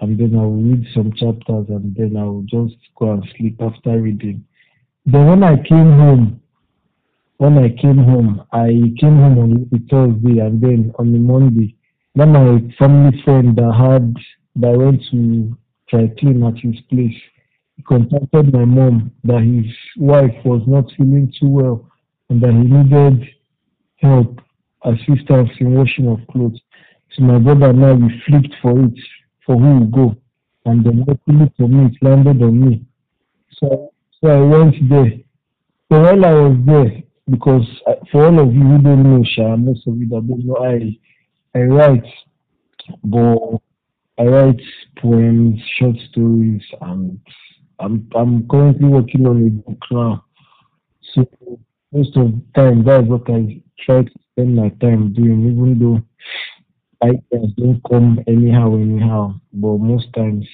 and 0.00 0.18
then 0.18 0.38
I'll 0.38 0.50
read 0.50 0.86
some 0.94 1.10
chapters 1.12 1.66
and 1.70 1.94
then 1.96 2.16
I'll 2.18 2.44
just 2.46 2.76
go 2.96 3.12
and 3.12 3.24
sleep 3.36 3.60
after 3.60 3.98
reading. 3.98 4.44
Then 5.06 5.26
when 5.26 5.42
I 5.42 5.56
came 5.56 5.90
home, 5.90 6.40
when 7.38 7.56
I 7.56 7.70
came 7.80 7.96
home, 7.96 8.44
I 8.52 8.68
came 9.00 9.16
home 9.16 9.38
on 9.38 9.70
Thursday 9.90 10.40
and 10.40 10.60
then 10.60 10.92
on 10.98 11.10
the 11.12 11.18
Monday, 11.18 11.74
then 12.14 12.32
my 12.32 12.60
family 12.78 13.22
friend 13.24 13.56
that 13.56 13.72
had 13.74 14.14
that 14.56 14.78
went 14.78 15.02
to 15.12 15.56
try 15.88 16.12
clean 16.18 16.42
at 16.44 16.58
his 16.58 16.78
place, 16.90 17.18
he 17.76 17.82
contacted 17.84 18.52
my 18.52 18.66
mom 18.66 19.12
that 19.24 19.40
his 19.40 19.74
wife 19.96 20.36
was 20.44 20.62
not 20.66 20.84
feeling 20.96 21.32
too 21.40 21.48
well 21.48 21.90
and 22.28 22.42
that 22.42 22.52
he 22.52 22.68
needed 22.68 23.28
help, 24.02 24.40
assistance 24.84 25.50
in 25.60 25.74
washing 25.74 26.08
of 26.08 26.20
clothes. 26.30 26.60
So 27.14 27.22
my 27.24 27.38
brother 27.38 27.70
and 27.70 27.84
I 27.84 27.92
we 27.92 28.22
flipped 28.26 28.54
for 28.60 28.78
it, 28.84 28.98
for 29.46 29.56
who 29.56 29.78
will 29.78 29.86
go. 29.86 30.16
And 30.64 30.84
then 30.84 31.04
luckily 31.06 31.52
for 31.56 31.68
me, 31.68 31.86
it 31.86 31.96
landed 32.02 32.42
on 32.42 32.60
me. 32.60 32.84
So, 33.58 33.92
so 34.20 34.28
I 34.28 34.40
went 34.40 34.74
there. 34.88 35.12
So 35.90 36.00
while 36.00 36.24
I 36.24 36.32
was 36.32 36.56
there, 36.66 37.02
because 37.30 37.66
I, 37.86 37.94
for 38.10 38.26
all 38.26 38.40
of 38.40 38.54
you 38.54 38.62
who 38.62 38.78
don't 38.82 39.02
know, 39.02 39.24
Sha, 39.24 39.56
most 39.56 39.86
of 39.86 39.96
you 39.96 40.08
that 40.08 40.26
don't 40.26 40.46
know, 40.46 40.56
I 40.56 40.98
I 41.54 41.62
write, 41.64 42.04
but 43.04 43.38
I 44.18 44.24
write 44.24 44.60
poems, 44.98 45.60
short 45.78 45.96
stories, 46.10 46.62
and 46.80 47.20
I'm 47.78 48.08
I'm 48.14 48.48
currently 48.48 48.88
working 48.88 49.26
on 49.26 49.46
a 49.46 49.50
book 49.50 49.78
now. 49.90 50.24
So 51.14 51.26
most 51.92 52.16
of 52.16 52.32
the 52.32 52.42
time, 52.54 52.84
that's 52.84 53.06
what 53.06 53.28
I 53.28 53.61
try 53.84 54.02
to 54.02 54.10
spend 54.32 54.56
my 54.56 54.68
time 54.80 55.12
doing, 55.12 55.52
even 55.52 55.78
though 55.78 56.02
ideas 57.06 57.50
don't 57.56 57.80
come 57.90 58.20
anyhow, 58.26 58.74
anyhow. 58.74 59.34
But 59.52 59.78
most 59.78 60.12
times, 60.14 60.46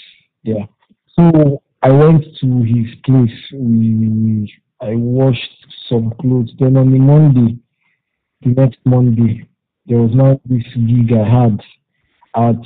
yeah. 0.42 0.66
So 1.14 1.62
I 1.82 1.90
went 1.90 2.24
to 2.40 2.62
his 2.62 2.94
place. 3.04 3.38
We 3.52 4.52
I 4.80 4.94
washed 4.94 5.66
some 5.88 6.12
clothes. 6.20 6.52
Then 6.58 6.76
on 6.76 6.92
the 6.92 6.98
Monday, 6.98 7.58
the 8.42 8.50
next 8.50 8.78
Monday, 8.84 9.46
there 9.86 9.98
was 9.98 10.10
now 10.14 10.40
this 10.44 10.64
gig 10.74 11.12
I 11.12 11.28
had 11.28 11.60
at 12.36 12.56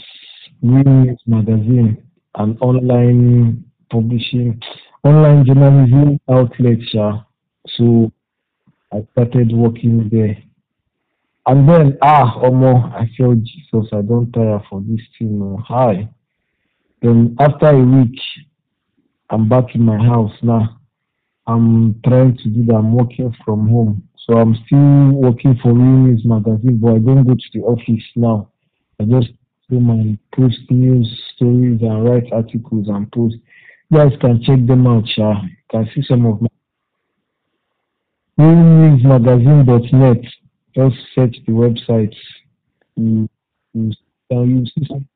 News 0.60 1.20
Magazine, 1.26 2.02
an 2.34 2.58
online 2.58 3.64
publishing, 3.90 4.60
online 5.04 5.44
journalism 5.46 6.20
outlet. 6.28 6.78
So 7.76 8.12
I 8.92 9.06
started 9.12 9.52
working 9.52 10.08
there. 10.10 10.36
And 11.46 11.68
then, 11.68 11.98
ah, 12.02 12.38
Omo, 12.44 12.92
I 12.92 13.10
felt 13.16 13.42
Jesus, 13.42 13.88
I 13.92 14.02
don't 14.02 14.30
tire 14.32 14.62
for 14.70 14.80
this 14.86 15.00
thing. 15.18 15.38
No. 15.40 15.58
Hi. 15.66 16.08
Then 17.00 17.34
after 17.40 17.66
a 17.70 17.84
week, 17.84 18.16
I'm 19.28 19.48
back 19.48 19.74
in 19.74 19.82
my 19.82 19.98
house 19.98 20.32
now. 20.42 20.78
I'm 21.48 22.00
trying 22.06 22.36
to 22.36 22.48
do 22.48 22.64
that. 22.66 22.74
I'm 22.74 22.94
working 22.94 23.34
from 23.44 23.68
home. 23.68 24.08
So 24.26 24.38
I'm 24.38 24.54
still 24.66 25.10
working 25.20 25.58
for 25.60 25.72
News 25.72 26.22
Magazine, 26.24 26.78
but 26.80 26.94
I 26.94 26.98
don't 26.98 27.24
go 27.24 27.34
to 27.34 27.50
the 27.52 27.60
office 27.62 28.04
now. 28.14 28.52
I 29.00 29.04
just 29.04 29.30
do 29.68 29.80
my 29.80 30.16
post 30.36 30.60
news 30.70 31.08
stories 31.34 31.80
and 31.82 32.04
write 32.04 32.32
articles 32.32 32.86
and 32.88 33.10
post. 33.10 33.34
You 33.90 33.98
guys 33.98 34.12
can 34.20 34.40
check 34.44 34.64
them 34.66 34.86
out, 34.86 35.08
Sha. 35.08 35.42
You 35.42 35.48
can 35.70 35.90
see 35.92 36.02
some 36.06 36.24
of 36.26 36.40
my 36.40 36.48
realnewsmagazine.net. 38.38 40.24
Just 40.74 40.96
search 41.14 41.36
the 41.46 41.52
website. 41.52 42.14
You, 42.96 43.28
you, 43.74 43.92
you 44.30 44.66
see 44.66 44.86
some, 44.88 45.08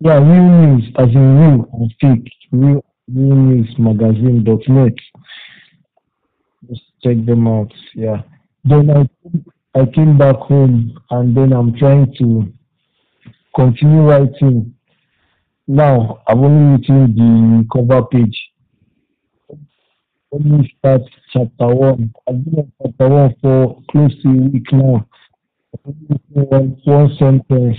yeah, 0.00 0.16
real 0.18 0.76
news 0.76 0.84
as 0.98 1.08
in 1.08 1.38
real 1.38 1.68
and 1.72 1.94
fake. 2.00 2.32
Real, 2.52 2.84
realnewsmagazine.net. 3.10 4.94
Just 6.68 6.82
check 7.02 7.24
them 7.24 7.46
out. 7.46 7.72
Yeah. 7.94 8.22
Then 8.64 8.90
I 8.90 9.08
I 9.78 9.84
came 9.86 10.16
back 10.16 10.36
home 10.36 10.98
and 11.10 11.36
then 11.36 11.52
I'm 11.52 11.76
trying 11.76 12.12
to 12.18 12.52
continue 13.54 14.00
writing. 14.02 14.74
Now 15.66 16.22
I'm 16.26 16.44
only 16.44 16.78
written 16.78 17.14
the 17.14 17.66
cover 17.72 18.06
page. 18.06 18.50
Me 20.38 20.74
start 20.78 21.00
chapter 21.32 21.66
one. 21.66 22.12
I've 22.28 22.44
been 22.44 22.58
on 22.58 22.72
chapter 22.82 23.08
one 23.08 23.34
for 23.40 23.82
close 23.90 24.12
to 24.22 24.28
a 24.28 24.32
week 24.32 24.70
now. 24.72 25.06
One, 26.30 26.76
one 26.84 27.16
sentence. 27.18 27.78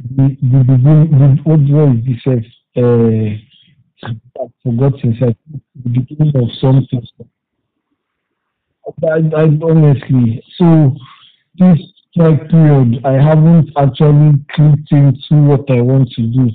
The 0.00 0.36
the 0.40 0.58
begin 0.64 1.10
the 1.10 1.40
what 1.44 1.60
was 1.60 1.96
this? 2.24 2.44
Uh, 2.76 4.08
I've 4.40 4.50
forgotten. 4.62 5.18
It's 5.20 5.38
the 5.84 5.88
beginning 5.90 6.32
of 6.34 6.48
something. 6.60 7.06
I, 9.04 9.18
I 9.36 9.44
honestly, 9.62 10.42
so 10.56 10.96
this 11.58 11.78
strike 12.10 12.48
period, 12.48 13.04
I 13.04 13.12
haven't 13.12 13.70
actually 13.76 14.32
clicked 14.52 14.92
into 14.92 15.42
what 15.42 15.70
I 15.70 15.80
want 15.82 16.10
to 16.12 16.22
do 16.22 16.50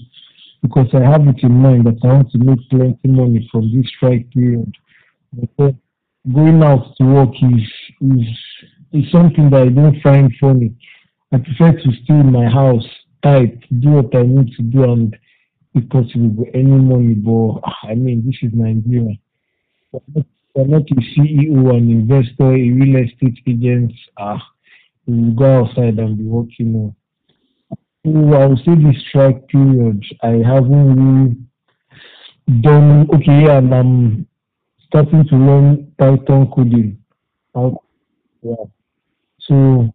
because 0.62 0.88
I 0.93 1.02
have 1.02 1.28
it 1.28 1.41
in 1.43 1.52
mind 1.52 1.86
that 1.86 2.00
I 2.04 2.13
want 2.13 2.32
to 2.32 2.38
make 2.38 2.69
plenty 2.69 3.08
money 3.08 3.47
from 3.52 3.71
this 3.76 3.89
strike 3.97 4.30
period. 4.32 4.74
But 5.58 5.76
going 6.34 6.62
out 6.62 6.95
to 6.97 7.04
work 7.06 7.34
is 7.41 7.67
is 8.02 8.28
is 8.93 9.12
something 9.12 9.50
that 9.50 9.62
I 9.62 9.69
don't 9.69 10.02
find 10.02 10.32
funny. 10.39 10.76
I 11.32 11.38
prefer 11.38 11.71
to 11.71 11.91
stay 12.04 12.13
in 12.13 12.32
my 12.32 12.50
house, 12.50 12.86
type, 13.24 13.58
do 13.80 13.89
what 13.89 14.15
I 14.15 14.24
need 14.24 14.54
to 14.58 14.63
do, 14.63 14.84
and 14.84 15.17
if 15.74 15.88
possible, 15.89 16.45
any 16.54 16.63
money. 16.63 17.15
But 17.15 17.62
I 17.89 17.95
mean, 17.95 18.24
this 18.26 18.36
is 18.43 18.52
Nigeria. 18.54 19.15
I'm 19.93 20.69
not 20.69 20.82
a 20.82 20.95
CEO, 20.95 21.69
an 21.69 21.89
investor, 21.89 22.52
a 22.52 22.69
real 22.69 22.97
estate 22.97 23.39
agent. 23.47 23.93
Ah, 24.17 24.45
you 25.06 25.32
go 25.32 25.63
outside 25.63 25.97
and 25.97 26.17
be 26.17 26.26
working 26.26 26.76
on. 26.76 26.95
So 28.06 28.34
I 28.34 28.46
would 28.48 28.58
say 28.60 28.76
this 28.76 29.02
strike 29.08 29.48
period, 29.48 30.04
I 30.24 30.42
haven't 30.44 30.96
really 30.96 31.38
done 32.62 33.08
okay, 33.14 33.56
and 33.56 33.74
I'm 33.74 34.28
starting 34.88 35.24
to 35.28 35.36
learn 35.36 35.94
Python 36.00 36.52
coding. 36.52 36.98
Yeah. 37.56 38.56
So 39.40 39.94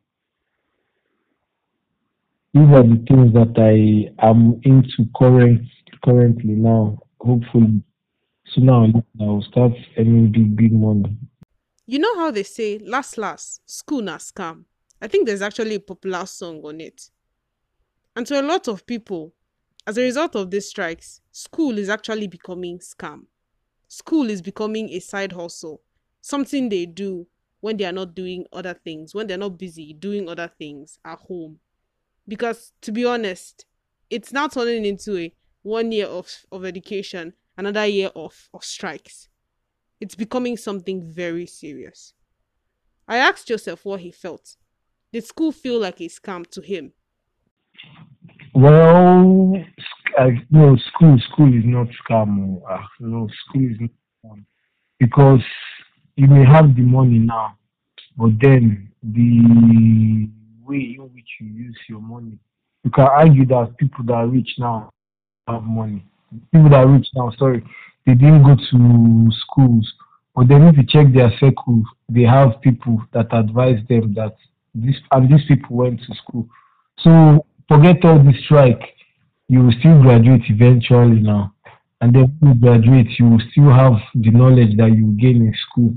these 2.54 2.68
are 2.68 2.82
the 2.84 3.04
things 3.08 3.32
that 3.34 3.54
I 3.58 4.26
am 4.26 4.60
into 4.62 5.10
current 5.16 5.62
currently 6.04 6.54
now. 6.54 6.98
Hopefully, 7.20 7.82
so 8.46 8.60
now 8.60 8.86
I'll 9.20 9.42
start 9.42 9.72
earning 9.98 10.30
big 10.30 10.56
big 10.56 10.72
money. 10.72 11.16
You 11.86 11.98
know 11.98 12.14
how 12.16 12.30
they 12.30 12.44
say, 12.44 12.78
last 12.78 13.18
last, 13.18 13.62
school 13.68 14.02
na 14.02 14.18
scam. 14.18 14.64
I 15.02 15.08
think 15.08 15.26
there's 15.26 15.42
actually 15.42 15.74
a 15.74 15.80
popular 15.80 16.24
song 16.26 16.60
on 16.64 16.80
it. 16.80 17.10
And 18.16 18.26
to 18.28 18.40
a 18.40 18.42
lot 18.42 18.66
of 18.66 18.86
people, 18.86 19.34
as 19.86 19.98
a 19.98 20.02
result 20.02 20.34
of 20.34 20.50
these 20.50 20.68
strikes, 20.70 21.20
school 21.30 21.76
is 21.76 21.90
actually 21.90 22.26
becoming 22.26 22.78
scam. 22.78 23.26
School 23.88 24.30
is 24.30 24.40
becoming 24.40 24.88
a 24.88 25.00
side 25.00 25.32
hustle, 25.32 25.82
something 26.22 26.70
they 26.70 26.86
do 26.86 27.26
when 27.60 27.76
they 27.76 27.84
are 27.84 27.92
not 27.92 28.14
doing 28.14 28.46
other 28.54 28.72
things, 28.72 29.14
when 29.14 29.26
they're 29.26 29.36
not 29.36 29.58
busy 29.58 29.92
doing 29.92 30.30
other 30.30 30.50
things 30.58 30.98
at 31.04 31.18
home. 31.18 31.58
Because 32.26 32.72
to 32.80 32.90
be 32.90 33.04
honest, 33.04 33.66
it's 34.08 34.32
now 34.32 34.48
turning 34.48 34.86
into 34.86 35.18
a 35.18 35.32
one 35.62 35.92
year 35.92 36.06
of, 36.06 36.46
of 36.50 36.64
education, 36.64 37.34
another 37.58 37.84
year 37.84 38.10
of, 38.16 38.48
of 38.54 38.64
strikes. 38.64 39.28
It's 40.00 40.14
becoming 40.14 40.56
something 40.56 41.02
very 41.12 41.46
serious. 41.46 42.14
I 43.06 43.18
asked 43.18 43.48
Joseph 43.48 43.84
what 43.84 44.00
he 44.00 44.10
felt. 44.10 44.56
Did 45.12 45.24
school 45.24 45.52
feel 45.52 45.78
like 45.78 46.00
a 46.00 46.08
scam 46.08 46.46
to 46.52 46.62
him? 46.62 46.92
Well, 48.54 49.54
I, 50.18 50.30
no, 50.50 50.76
school, 50.76 51.18
school 51.30 51.48
is 51.48 51.64
not 51.64 51.88
scam. 52.02 52.60
Uh, 52.68 52.78
no, 53.00 53.28
school 53.48 53.64
is 53.70 53.76
not 53.80 53.90
scam 54.24 54.44
because 54.98 55.42
you 56.16 56.26
may 56.26 56.44
have 56.44 56.74
the 56.74 56.82
money 56.82 57.18
now, 57.18 57.56
but 58.16 58.30
then 58.40 58.90
the 59.02 60.28
way 60.66 60.96
in 60.98 61.10
which 61.14 61.28
you 61.40 61.46
use 61.48 61.76
your 61.88 62.00
money, 62.00 62.38
you 62.82 62.90
can 62.90 63.04
argue 63.04 63.46
that 63.46 63.76
people 63.78 64.04
that 64.04 64.14
are 64.14 64.26
rich 64.26 64.54
now 64.58 64.90
have 65.46 65.62
money. 65.62 66.04
People 66.52 66.70
that 66.70 66.84
are 66.84 66.88
rich 66.88 67.08
now, 67.14 67.30
sorry, 67.38 67.62
they 68.06 68.14
didn't 68.14 68.42
go 68.42 68.56
to 68.56 69.30
schools, 69.42 69.92
but 70.34 70.48
then 70.48 70.62
if 70.64 70.76
you 70.76 70.84
check 70.86 71.12
their 71.12 71.30
circle, 71.38 71.82
they 72.08 72.22
have 72.22 72.60
people 72.62 73.02
that 73.12 73.26
advise 73.32 73.78
them 73.88 74.14
that 74.14 74.34
this 74.74 74.96
and 75.10 75.30
these 75.32 75.46
people 75.46 75.76
went 75.76 76.00
to 76.00 76.14
school. 76.14 76.48
So 76.98 77.44
forget 77.68 78.04
all 78.04 78.18
the 78.18 78.32
strike. 78.44 78.82
You 79.48 79.60
will 79.64 79.72
still 79.78 80.00
graduate 80.02 80.42
eventually 80.48 81.20
now. 81.20 81.52
And 82.00 82.14
then 82.14 82.36
when 82.40 82.54
you 82.54 82.60
graduate, 82.60 83.18
you 83.18 83.26
will 83.30 83.42
still 83.52 83.70
have 83.70 83.94
the 84.14 84.30
knowledge 84.30 84.76
that 84.76 84.92
you 84.94 85.16
gain 85.18 85.42
in 85.42 85.54
school, 85.70 85.94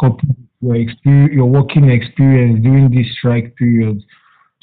coupled 0.00 0.36
your 0.60 0.76
experience, 0.76 1.32
your 1.32 1.46
working 1.46 1.88
experience 1.90 2.62
during 2.62 2.90
this 2.90 3.06
strike 3.18 3.54
period. 3.56 4.02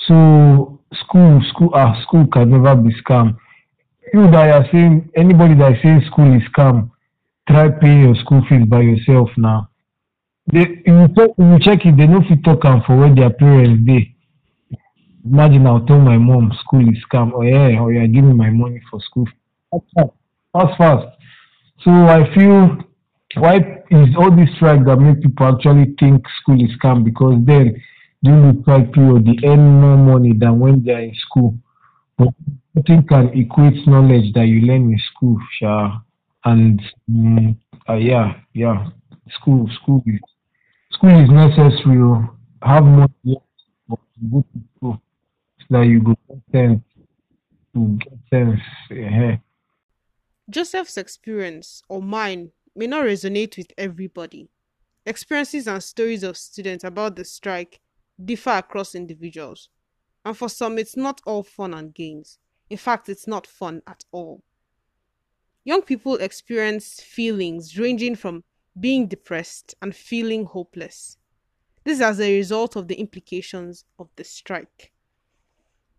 So 0.07 0.79
school, 0.93 1.41
school, 1.49 1.71
ah, 1.73 1.99
school 2.03 2.27
can 2.27 2.51
never 2.51 2.75
be 2.75 2.93
scam. 3.01 3.37
You 4.13 4.29
that 4.31 4.49
are 4.49 4.65
saying 4.71 5.09
anybody 5.15 5.55
that 5.55 5.73
is 5.73 5.77
saying 5.81 6.03
school 6.11 6.35
is 6.35 6.43
scam, 6.55 6.91
try 7.47 7.69
paying 7.69 8.01
your 8.03 8.15
school 8.15 8.41
fees 8.47 8.65
by 8.67 8.81
yourself 8.81 9.29
now. 9.37 9.69
They 10.51 10.81
you 10.85 11.07
check 11.17 11.29
you 11.39 11.59
check 11.59 11.85
it, 11.85 11.97
they 11.97 12.05
no 12.05 12.21
fit 12.21 12.43
talk 12.43 12.63
am 12.65 12.83
for 12.85 12.97
where 12.97 13.15
their 13.15 13.31
parents 13.31 13.81
dey. 13.85 14.14
Imagine 15.25 15.65
I'll 15.65 15.83
tell 15.85 15.99
my 15.99 16.17
mom 16.17 16.51
school 16.61 16.87
is 16.87 16.97
scam. 17.09 17.31
Oh 17.33 17.41
yeah, 17.41 17.79
oh 17.81 17.89
yeah, 17.89 18.05
give 18.05 18.23
me 18.23 18.33
my 18.33 18.51
money 18.51 18.79
for 18.91 19.01
school. 19.01 19.27
Fast, 19.71 20.11
fast, 20.53 20.77
fast. 20.77 21.07
So 21.83 21.89
I 21.91 22.31
feel 22.35 22.77
why 23.37 23.55
is 23.89 24.15
all 24.17 24.29
this 24.35 24.49
strike 24.55 24.85
that 24.85 24.97
make 24.97 25.21
people 25.23 25.47
actually 25.47 25.95
think 25.99 26.23
school 26.41 26.61
is 26.63 26.69
scam 26.77 27.03
because 27.03 27.35
then 27.43 27.81
during 28.23 28.55
the 28.55 28.61
strike 28.61 28.93
period 28.93 29.25
they 29.25 29.47
earn 29.47 29.81
more 29.81 29.97
money 29.97 30.33
than 30.37 30.59
when 30.59 30.83
they 30.83 30.91
are 30.93 31.01
in 31.01 31.15
school. 31.15 31.57
But 32.19 32.27
nothing 32.75 33.07
can 33.07 33.29
equate 33.29 33.87
knowledge 33.87 34.31
that 34.35 34.45
you 34.45 34.61
learn 34.61 34.91
in 34.93 34.99
school, 35.11 35.39
sha. 35.59 36.01
And 36.45 36.79
mm, 37.09 37.57
uh, 37.89 37.93
yeah, 37.95 38.35
yeah, 38.53 38.89
school, 39.39 39.67
school 39.81 40.03
is 40.05 40.19
school 40.91 41.19
is 41.23 41.29
necessary. 41.31 41.97
oh. 41.99 42.29
Have 42.61 42.83
more 42.83 43.07
years 43.23 43.41
but 43.87 43.99
go 44.31 44.41
to 44.41 44.59
school 44.77 45.01
so 45.54 45.54
that 45.69 45.83
you 45.83 46.01
go 46.01 46.15
to 47.73 47.97
get 47.97 48.19
sense. 48.29 48.61
Joseph's 50.49 50.97
experience 50.97 51.81
or 51.89 52.01
mine 52.01 52.51
may 52.75 52.87
not 52.87 53.05
resonate 53.05 53.57
with 53.57 53.71
everybody. 53.77 54.49
Experiences 55.05 55.67
and 55.67 55.83
stories 55.83 56.23
of 56.23 56.37
students 56.37 56.83
about 56.83 57.15
the 57.15 57.25
strike 57.25 57.79
differ 58.23 58.51
across 58.51 58.95
individuals. 58.95 59.69
And 60.23 60.37
for 60.37 60.49
some, 60.49 60.77
it's 60.77 60.97
not 60.97 61.21
all 61.25 61.43
fun 61.43 61.73
and 61.73 61.93
games. 61.93 62.39
In 62.69 62.77
fact, 62.77 63.09
it's 63.09 63.27
not 63.27 63.45
fun 63.45 63.81
at 63.87 64.03
all. 64.11 64.41
Young 65.63 65.81
people 65.81 66.15
experience 66.15 67.01
feelings 67.01 67.77
ranging 67.77 68.15
from 68.15 68.43
being 68.79 69.07
depressed 69.07 69.75
and 69.81 69.95
feeling 69.95 70.45
hopeless. 70.45 71.17
This 71.83 71.97
is 71.97 72.01
as 72.01 72.19
a 72.19 72.35
result 72.35 72.75
of 72.75 72.87
the 72.87 72.95
implications 72.95 73.85
of 73.99 74.09
the 74.15 74.23
strike. 74.23 74.91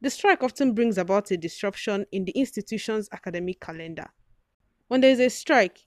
The 0.01 0.11
strike 0.11 0.43
often 0.43 0.73
brings 0.75 0.99
about 0.99 1.31
a 1.31 1.37
disruption 1.37 2.07
in 2.13 2.25
the 2.25 2.33
institution's 2.33 3.09
academic 3.13 3.61
calendar. 3.61 4.07
When 4.89 5.01
there 5.01 5.11
is 5.11 5.21
a 5.21 5.31
strike, 5.31 5.87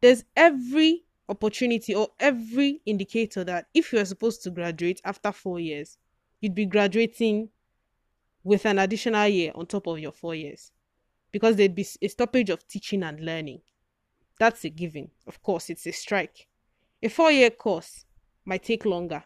there's 0.00 0.24
every 0.36 1.04
opportunity 1.28 1.94
or 1.94 2.08
every 2.20 2.80
indicator 2.86 3.42
that 3.44 3.66
if 3.74 3.92
you 3.92 3.98
are 3.98 4.04
supposed 4.04 4.42
to 4.44 4.50
graduate 4.50 5.00
after 5.04 5.32
four 5.32 5.58
years, 5.58 5.98
you'd 6.40 6.54
be 6.54 6.66
graduating 6.66 7.48
with 8.44 8.64
an 8.64 8.78
additional 8.78 9.26
year 9.26 9.50
on 9.54 9.66
top 9.66 9.88
of 9.88 9.98
your 9.98 10.12
four 10.12 10.34
years 10.34 10.70
because 11.32 11.56
there'd 11.56 11.74
be 11.74 11.86
a 12.00 12.08
stoppage 12.08 12.48
of 12.48 12.66
teaching 12.68 13.02
and 13.02 13.20
learning. 13.20 13.60
That's 14.38 14.64
a 14.64 14.70
given. 14.70 15.10
Of 15.26 15.42
course, 15.42 15.68
it's 15.68 15.86
a 15.86 15.92
strike. 15.92 16.46
A 17.02 17.08
four 17.08 17.32
year 17.32 17.50
course 17.50 18.04
might 18.44 18.62
take 18.62 18.84
longer, 18.84 19.24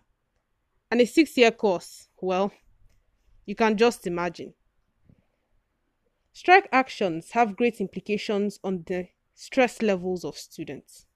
and 0.91 1.01
a 1.01 1.07
six 1.07 1.37
year 1.37 1.51
course, 1.51 2.09
well, 2.21 2.51
you 3.47 3.55
can 3.55 3.77
just 3.77 4.07
imagine. 4.07 4.55
Strike 6.33 6.69
actions 6.73 7.31
have 7.33 7.57
great 7.57 7.81
implications 7.81 8.59
on 8.65 8.83
the 8.87 9.09
stress 9.35 9.83
levels 9.83 10.25
of 10.25 10.37
students. 10.37 11.07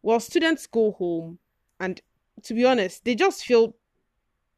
While 0.00 0.20
students 0.20 0.66
go 0.66 0.92
home 0.92 1.38
and 1.80 2.00
to 2.42 2.54
be 2.54 2.64
honest, 2.64 3.04
they 3.04 3.14
just 3.14 3.44
feel 3.44 3.76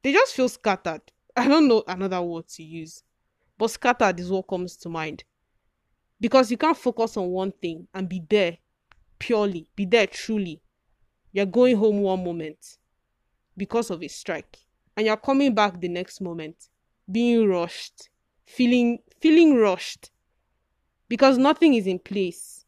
they 0.02 0.12
just 0.12 0.34
feel 0.34 0.48
scattered. 0.48 1.02
I 1.36 1.48
don't 1.48 1.68
know 1.68 1.84
another 1.86 2.22
word 2.22 2.48
to 2.48 2.62
use, 2.62 3.02
but 3.58 3.68
scattered 3.70 4.20
is 4.20 4.30
what 4.30 4.48
comes 4.48 4.76
to 4.78 4.88
mind. 4.88 5.24
Because 6.20 6.50
you 6.50 6.56
can't 6.56 6.76
focus 6.76 7.16
on 7.16 7.28
one 7.30 7.52
thing 7.52 7.88
and 7.94 8.08
be 8.08 8.22
there 8.28 8.58
purely, 9.18 9.68
be 9.76 9.84
there 9.86 10.06
truly. 10.06 10.62
You're 11.32 11.46
going 11.46 11.76
home 11.76 12.00
one 12.00 12.24
moment 12.24 12.78
because 13.56 13.90
of 13.90 14.02
a 14.02 14.08
strike, 14.08 14.58
and 14.96 15.06
you're 15.06 15.16
coming 15.16 15.54
back 15.54 15.80
the 15.80 15.88
next 15.88 16.20
moment 16.20 16.68
being 17.10 17.48
rushed, 17.48 18.10
feeling 18.46 18.98
feeling 19.20 19.56
rushed 19.56 20.10
because 21.08 21.38
nothing 21.38 21.74
is 21.74 21.86
in 21.86 21.98
place 21.98 22.64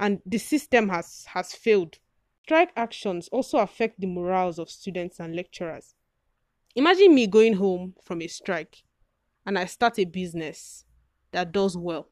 and 0.00 0.20
the 0.26 0.38
system 0.38 0.88
has 0.90 1.26
has 1.26 1.54
failed. 1.54 1.98
Strike 2.44 2.72
actions 2.76 3.28
also 3.28 3.58
affect 3.58 4.00
the 4.00 4.06
morals 4.06 4.58
of 4.58 4.70
students 4.70 5.20
and 5.20 5.36
lecturers. 5.36 5.94
Imagine 6.76 7.14
me 7.14 7.26
going 7.26 7.54
home 7.54 7.94
from 8.02 8.22
a 8.22 8.26
strike 8.28 8.84
and 9.46 9.58
i 9.58 9.64
start 9.66 9.98
a 9.98 10.04
business 10.04 10.84
that 11.32 11.52
does 11.52 11.76
well 11.76 12.10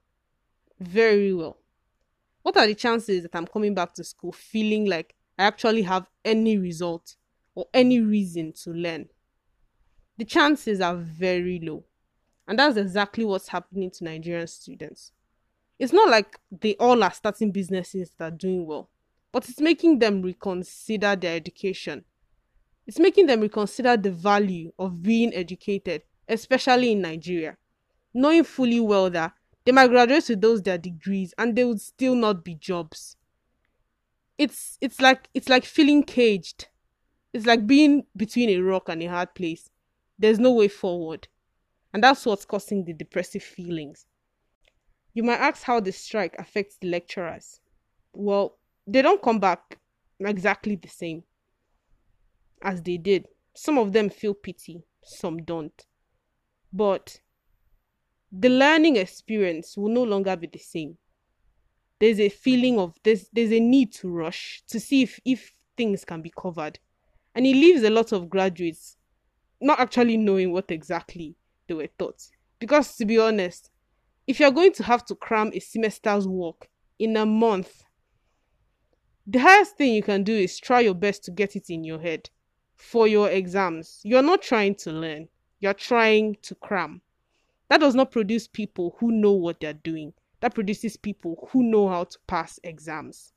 very 0.80 1.32
well. 1.34 1.58
What 2.42 2.56
are 2.56 2.66
the 2.66 2.74
chances 2.74 3.22
that 3.24 3.34
i'm 3.36 3.46
coming 3.46 3.74
back 3.74 3.94
to 3.94 4.04
school 4.04 4.32
feeling 4.32 4.86
like 4.86 5.14
i 5.38 5.44
actually 5.44 5.82
have 5.82 6.08
any 6.24 6.58
result 6.58 7.16
or 7.54 7.66
any 7.74 8.00
reason 8.00 8.52
to 8.64 8.70
learn 8.72 9.08
the 10.20 10.24
chances 10.24 10.80
are 10.80 10.96
very 10.96 11.58
low 11.60 11.84
and 12.46 12.58
that's 12.58 12.76
exactly 12.76 13.24
what's 13.24 13.48
happening 13.48 13.90
to 13.90 14.04
nigerian 14.04 14.46
students 14.46 15.12
it's 15.80 15.94
not 15.94 16.10
like 16.10 16.38
they 16.52 16.76
all 16.76 17.02
are 17.02 17.12
starting 17.12 17.50
businesses 17.50 18.12
that 18.18 18.24
are 18.24 18.36
doing 18.36 18.66
well, 18.66 18.90
but 19.32 19.48
it's 19.48 19.60
making 19.60 19.98
them 19.98 20.20
reconsider 20.20 21.16
their 21.16 21.34
education. 21.34 22.04
It's 22.86 22.98
making 22.98 23.26
them 23.26 23.40
reconsider 23.40 23.96
the 23.96 24.10
value 24.10 24.72
of 24.78 25.02
being 25.02 25.32
educated, 25.34 26.02
especially 26.28 26.92
in 26.92 27.00
Nigeria, 27.00 27.56
knowing 28.12 28.44
fully 28.44 28.78
well 28.78 29.08
that 29.08 29.32
they 29.64 29.72
might 29.72 29.88
graduate 29.88 30.28
with 30.28 30.42
those 30.42 30.60
their 30.60 30.76
degrees 30.76 31.32
and 31.38 31.56
they 31.56 31.64
would 31.64 31.80
still 31.80 32.14
not 32.14 32.44
be 32.44 32.56
jobs. 32.56 33.16
It's 34.36 34.76
it's 34.82 35.00
like 35.00 35.30
it's 35.32 35.48
like 35.48 35.64
feeling 35.64 36.02
caged. 36.02 36.68
It's 37.32 37.46
like 37.46 37.66
being 37.66 38.04
between 38.14 38.50
a 38.50 38.58
rock 38.58 38.90
and 38.90 39.02
a 39.02 39.06
hard 39.06 39.34
place. 39.34 39.70
There's 40.20 40.38
no 40.38 40.52
way 40.52 40.68
forward. 40.68 41.26
And 41.94 42.04
that's 42.04 42.26
what's 42.26 42.44
causing 42.44 42.84
the 42.84 42.92
depressive 42.92 43.42
feelings. 43.42 44.06
You 45.14 45.24
might 45.24 45.40
ask 45.40 45.62
how 45.62 45.80
the 45.80 45.92
strike 45.92 46.36
affects 46.38 46.76
the 46.76 46.88
lecturers. 46.88 47.60
Well, 48.12 48.58
they 48.86 49.02
don't 49.02 49.22
come 49.22 49.40
back 49.40 49.78
exactly 50.20 50.76
the 50.76 50.88
same 50.88 51.24
as 52.62 52.82
they 52.82 52.98
did. 52.98 53.28
Some 53.54 53.78
of 53.78 53.92
them 53.92 54.10
feel 54.10 54.34
pity, 54.34 54.84
some 55.02 55.38
don't. 55.38 55.86
But 56.70 57.20
the 58.30 58.50
learning 58.50 58.96
experience 58.96 59.76
will 59.76 59.88
no 59.88 60.02
longer 60.04 60.36
be 60.36 60.48
the 60.48 60.58
same. 60.58 60.98
There's 61.98 62.20
a 62.20 62.28
feeling 62.28 62.78
of 62.78 62.94
there's 63.02 63.28
there's 63.32 63.52
a 63.52 63.60
need 63.60 63.92
to 63.94 64.10
rush 64.10 64.62
to 64.68 64.78
see 64.78 65.02
if, 65.02 65.18
if 65.24 65.52
things 65.76 66.04
can 66.04 66.20
be 66.20 66.32
covered. 66.38 66.78
And 67.34 67.46
it 67.46 67.54
leaves 67.54 67.82
a 67.82 67.90
lot 67.90 68.12
of 68.12 68.28
graduates 68.28 68.96
not 69.60 69.80
actually 69.80 70.16
knowing 70.16 70.52
what 70.52 70.70
exactly 70.70 71.36
they 71.68 71.74
were 71.74 71.88
taught. 71.98 72.22
Because 72.58 72.96
to 72.96 73.04
be 73.04 73.18
honest, 73.18 73.70
if 74.26 74.40
you're 74.40 74.50
going 74.50 74.72
to 74.72 74.82
have 74.82 75.04
to 75.06 75.14
cram 75.14 75.50
a 75.54 75.60
semester's 75.60 76.26
work 76.26 76.68
in 76.98 77.16
a 77.16 77.26
month, 77.26 77.84
the 79.26 79.38
highest 79.38 79.76
thing 79.76 79.94
you 79.94 80.02
can 80.02 80.24
do 80.24 80.34
is 80.34 80.58
try 80.58 80.80
your 80.80 80.94
best 80.94 81.24
to 81.24 81.30
get 81.30 81.56
it 81.56 81.70
in 81.70 81.84
your 81.84 82.00
head 82.00 82.30
for 82.76 83.06
your 83.06 83.28
exams. 83.30 84.00
You're 84.02 84.22
not 84.22 84.42
trying 84.42 84.74
to 84.76 84.92
learn, 84.92 85.28
you're 85.60 85.74
trying 85.74 86.36
to 86.42 86.54
cram. 86.54 87.02
That 87.68 87.80
does 87.80 87.94
not 87.94 88.10
produce 88.10 88.48
people 88.48 88.96
who 88.98 89.12
know 89.12 89.32
what 89.32 89.60
they're 89.60 89.72
doing. 89.72 90.12
That 90.40 90.54
produces 90.54 90.96
people 90.96 91.48
who 91.52 91.62
know 91.62 91.88
how 91.88 92.04
to 92.04 92.18
pass 92.26 92.58
exams. 92.64 93.32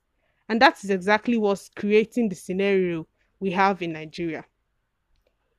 And 0.49 0.61
that 0.61 0.83
is 0.83 0.89
exactly 0.89 1.37
what's 1.37 1.69
creating 1.69 2.29
the 2.29 2.35
scenario 2.35 3.07
we 3.39 3.51
have 3.51 3.81
in 3.81 3.93
Nigeria. 3.93 4.45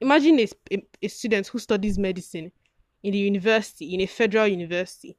Imagine 0.01 0.41
a, 0.41 0.49
a, 0.73 0.87
a 1.03 1.09
student 1.09 1.47
who 1.49 1.59
studies 1.59 1.99
medicine 1.99 2.53
in 3.03 3.15
a 3.15 3.17
university, 3.17 3.95
in 3.95 4.01
a 4.01 4.07
federal 4.07 4.47
university. 4.47 5.17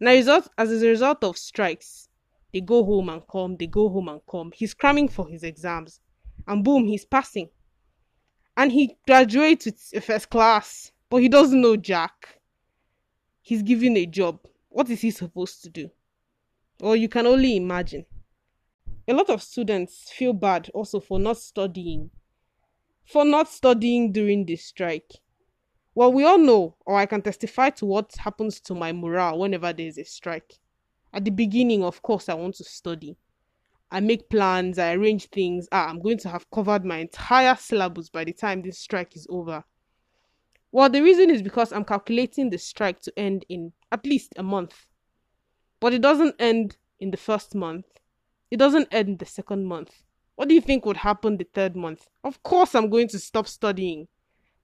And 0.00 0.08
as 0.08 0.14
a, 0.14 0.18
result, 0.18 0.48
as 0.58 0.82
a 0.82 0.86
result 0.86 1.24
of 1.24 1.36
strikes, 1.36 2.08
they 2.52 2.60
go 2.60 2.84
home 2.84 3.08
and 3.08 3.22
come, 3.30 3.56
they 3.56 3.66
go 3.66 3.88
home 3.88 4.08
and 4.08 4.20
come. 4.30 4.52
He's 4.54 4.74
cramming 4.74 5.08
for 5.08 5.28
his 5.28 5.42
exams. 5.42 6.00
And 6.46 6.64
boom, 6.64 6.86
he's 6.86 7.04
passing. 7.04 7.48
And 8.56 8.72
he 8.72 8.96
graduates 9.06 9.66
with 9.66 10.04
first 10.04 10.30
class, 10.30 10.92
but 11.10 11.18
he 11.18 11.28
doesn't 11.28 11.60
know 11.60 11.76
Jack. 11.76 12.40
He's 13.42 13.62
given 13.62 13.96
a 13.96 14.06
job. 14.06 14.40
What 14.68 14.88
is 14.90 15.00
he 15.00 15.10
supposed 15.10 15.62
to 15.64 15.70
do? 15.70 15.90
Well, 16.80 16.96
you 16.96 17.08
can 17.08 17.26
only 17.26 17.56
imagine. 17.56 18.06
A 19.08 19.14
lot 19.14 19.30
of 19.30 19.42
students 19.42 20.10
feel 20.10 20.32
bad 20.32 20.70
also 20.74 21.00
for 21.00 21.18
not 21.18 21.38
studying. 21.38 22.10
For 23.06 23.24
not 23.24 23.48
studying 23.48 24.12
during 24.12 24.44
the 24.44 24.56
strike. 24.56 25.12
Well, 25.94 26.12
we 26.12 26.24
all 26.24 26.38
know, 26.38 26.76
or 26.84 26.96
I 26.96 27.06
can 27.06 27.22
testify 27.22 27.70
to 27.70 27.86
what 27.86 28.14
happens 28.18 28.60
to 28.60 28.74
my 28.74 28.92
morale 28.92 29.38
whenever 29.38 29.72
there's 29.72 29.96
a 29.96 30.04
strike. 30.04 30.54
At 31.12 31.24
the 31.24 31.30
beginning, 31.30 31.84
of 31.84 32.02
course, 32.02 32.28
I 32.28 32.34
want 32.34 32.56
to 32.56 32.64
study. 32.64 33.16
I 33.90 34.00
make 34.00 34.28
plans, 34.28 34.78
I 34.78 34.94
arrange 34.94 35.26
things. 35.26 35.68
Ah, 35.70 35.88
I'm 35.88 36.00
going 36.00 36.18
to 36.18 36.28
have 36.28 36.50
covered 36.50 36.84
my 36.84 36.98
entire 36.98 37.54
syllabus 37.54 38.10
by 38.10 38.24
the 38.24 38.32
time 38.32 38.60
this 38.60 38.78
strike 38.78 39.16
is 39.16 39.26
over. 39.30 39.64
Well, 40.72 40.90
the 40.90 41.02
reason 41.02 41.30
is 41.30 41.40
because 41.40 41.72
I'm 41.72 41.84
calculating 41.84 42.50
the 42.50 42.58
strike 42.58 43.00
to 43.02 43.18
end 43.18 43.46
in 43.48 43.72
at 43.92 44.04
least 44.04 44.34
a 44.36 44.42
month. 44.42 44.86
But 45.78 45.94
it 45.94 46.02
doesn't 46.02 46.34
end 46.38 46.76
in 46.98 47.12
the 47.12 47.16
first 47.16 47.54
month. 47.54 47.86
It 48.50 48.58
doesn't 48.58 48.88
end 48.92 49.20
the 49.20 49.26
second 49.26 49.64
month. 49.64 50.02
What 50.36 50.48
do 50.48 50.54
you 50.54 50.60
think 50.60 50.84
would 50.84 50.98
happen 50.98 51.36
the 51.36 51.46
third 51.52 51.76
month? 51.76 52.08
Of 52.22 52.42
course, 52.42 52.74
I'm 52.74 52.90
going 52.90 53.08
to 53.08 53.18
stop 53.18 53.48
studying. 53.48 54.06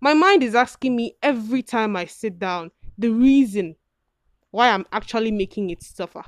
My 0.01 0.15
mind 0.15 0.43
is 0.43 0.55
asking 0.55 0.95
me 0.95 1.17
every 1.23 1.63
time 1.63 1.97
I 1.97 2.05
sit 2.05 2.39
down 2.39 2.71
the 2.99 3.09
reason 3.09 3.77
why 4.51 4.69
I'm 4.69 4.85
actually 4.93 5.31
making 5.31 5.71
it 5.71 5.83
suffer. 5.83 6.23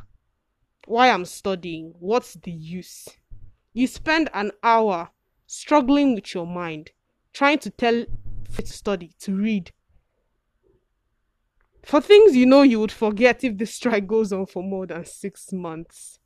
Why 0.86 1.10
I'm 1.10 1.26
studying. 1.26 1.94
What's 1.98 2.34
the 2.34 2.50
use? 2.50 3.06
You 3.74 3.86
spend 3.86 4.30
an 4.32 4.50
hour 4.62 5.10
struggling 5.46 6.14
with 6.14 6.34
your 6.34 6.46
mind, 6.46 6.92
trying 7.32 7.58
to 7.60 7.70
tell 7.70 7.94
it 7.94 8.08
to 8.56 8.66
study, 8.66 9.12
to 9.20 9.34
read. 9.34 9.72
For 11.84 12.00
things 12.00 12.34
you 12.34 12.46
know 12.46 12.62
you 12.62 12.80
would 12.80 12.92
forget 12.92 13.44
if 13.44 13.58
the 13.58 13.66
strike 13.66 14.06
goes 14.06 14.32
on 14.32 14.46
for 14.46 14.62
more 14.62 14.86
than 14.86 15.04
six 15.04 15.52
months. 15.52 16.18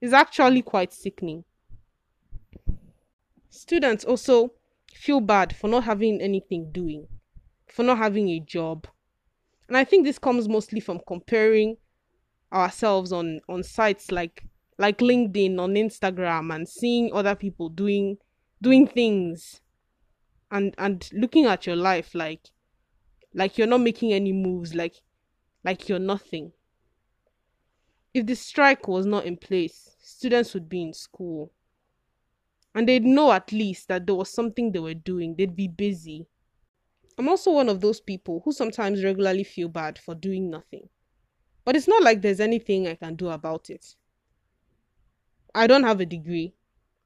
It's 0.00 0.12
actually 0.12 0.60
quite 0.60 0.92
sickening. 0.92 1.44
Students 3.56 4.04
also 4.04 4.52
feel 4.92 5.18
bad 5.18 5.56
for 5.56 5.68
not 5.68 5.84
having 5.84 6.20
anything 6.20 6.70
doing, 6.72 7.08
for 7.66 7.84
not 7.84 7.96
having 7.96 8.28
a 8.28 8.38
job. 8.38 8.86
And 9.66 9.78
I 9.78 9.82
think 9.82 10.04
this 10.04 10.18
comes 10.18 10.46
mostly 10.46 10.78
from 10.78 11.00
comparing 11.06 11.78
ourselves 12.52 13.12
on 13.12 13.40
on 13.48 13.62
sites 13.62 14.12
like 14.12 14.44
like 14.76 14.98
LinkedIn 14.98 15.58
on 15.58 15.72
Instagram 15.72 16.54
and 16.54 16.68
seeing 16.68 17.10
other 17.14 17.34
people 17.34 17.70
doing 17.70 18.18
doing 18.60 18.86
things 18.86 19.62
and 20.50 20.74
and 20.76 21.08
looking 21.14 21.46
at 21.46 21.66
your 21.66 21.76
life 21.76 22.14
like 22.14 22.50
like 23.32 23.56
you're 23.56 23.66
not 23.66 23.80
making 23.80 24.12
any 24.12 24.34
moves 24.34 24.74
like 24.74 24.96
like 25.64 25.88
you're 25.88 25.98
nothing. 25.98 26.52
If 28.12 28.26
the 28.26 28.36
strike 28.36 28.86
was 28.86 29.06
not 29.06 29.24
in 29.24 29.38
place, 29.38 29.96
students 29.98 30.52
would 30.52 30.68
be 30.68 30.82
in 30.82 30.92
school 30.92 31.52
and 32.76 32.86
they'd 32.86 33.04
know 33.04 33.32
at 33.32 33.50
least 33.52 33.88
that 33.88 34.06
there 34.06 34.14
was 34.14 34.30
something 34.30 34.70
they 34.70 34.78
were 34.78 34.92
doing, 34.92 35.34
they'd 35.34 35.56
be 35.56 35.66
busy. 35.66 36.26
I'm 37.16 37.26
also 37.26 37.50
one 37.52 37.70
of 37.70 37.80
those 37.80 38.00
people 38.00 38.42
who 38.44 38.52
sometimes 38.52 39.02
regularly 39.02 39.44
feel 39.44 39.68
bad 39.68 39.98
for 39.98 40.14
doing 40.14 40.50
nothing. 40.50 40.90
But 41.64 41.74
it's 41.74 41.88
not 41.88 42.02
like 42.02 42.20
there's 42.20 42.38
anything 42.38 42.86
I 42.86 42.94
can 42.94 43.16
do 43.16 43.30
about 43.30 43.70
it. 43.70 43.96
I 45.54 45.66
don't 45.66 45.84
have 45.84 46.00
a 46.00 46.06
degree. 46.06 46.54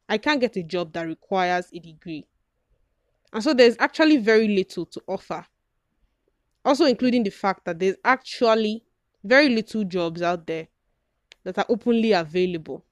I 0.08 0.18
can't 0.18 0.40
get 0.40 0.56
a 0.56 0.64
job 0.64 0.92
that 0.94 1.06
requires 1.06 1.68
a 1.72 1.78
degree. 1.78 2.26
And 3.32 3.40
so 3.40 3.54
there's 3.54 3.76
actually 3.78 4.16
very 4.16 4.48
little 4.48 4.86
to 4.86 5.00
offer. 5.06 5.46
Also, 6.64 6.84
including 6.84 7.22
the 7.22 7.30
fact 7.30 7.64
that 7.66 7.78
there's 7.78 7.96
actually 8.04 8.82
very 9.22 9.48
little 9.48 9.84
jobs 9.84 10.20
out 10.20 10.48
there 10.48 10.66
that 11.44 11.58
are 11.58 11.66
openly 11.68 12.10
available. 12.10 12.84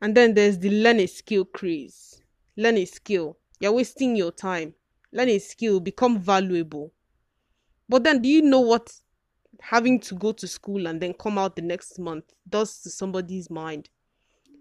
And 0.00 0.16
then 0.16 0.34
there's 0.34 0.58
the 0.58 0.70
learn 0.70 1.00
a 1.00 1.06
skill 1.06 1.44
craze. 1.44 2.20
Learn 2.56 2.76
a 2.76 2.84
skill. 2.84 3.38
You're 3.60 3.72
wasting 3.72 4.16
your 4.16 4.32
time. 4.32 4.74
Learn 5.12 5.28
a 5.28 5.38
skill, 5.38 5.80
become 5.80 6.18
valuable. 6.18 6.92
But 7.88 8.04
then, 8.04 8.20
do 8.20 8.28
you 8.28 8.42
know 8.42 8.60
what 8.60 8.92
having 9.60 9.98
to 10.00 10.14
go 10.14 10.32
to 10.32 10.46
school 10.46 10.86
and 10.86 11.00
then 11.00 11.14
come 11.14 11.38
out 11.38 11.56
the 11.56 11.62
next 11.62 11.98
month 11.98 12.24
does 12.48 12.82
to 12.82 12.90
somebody's 12.90 13.48
mind? 13.48 13.88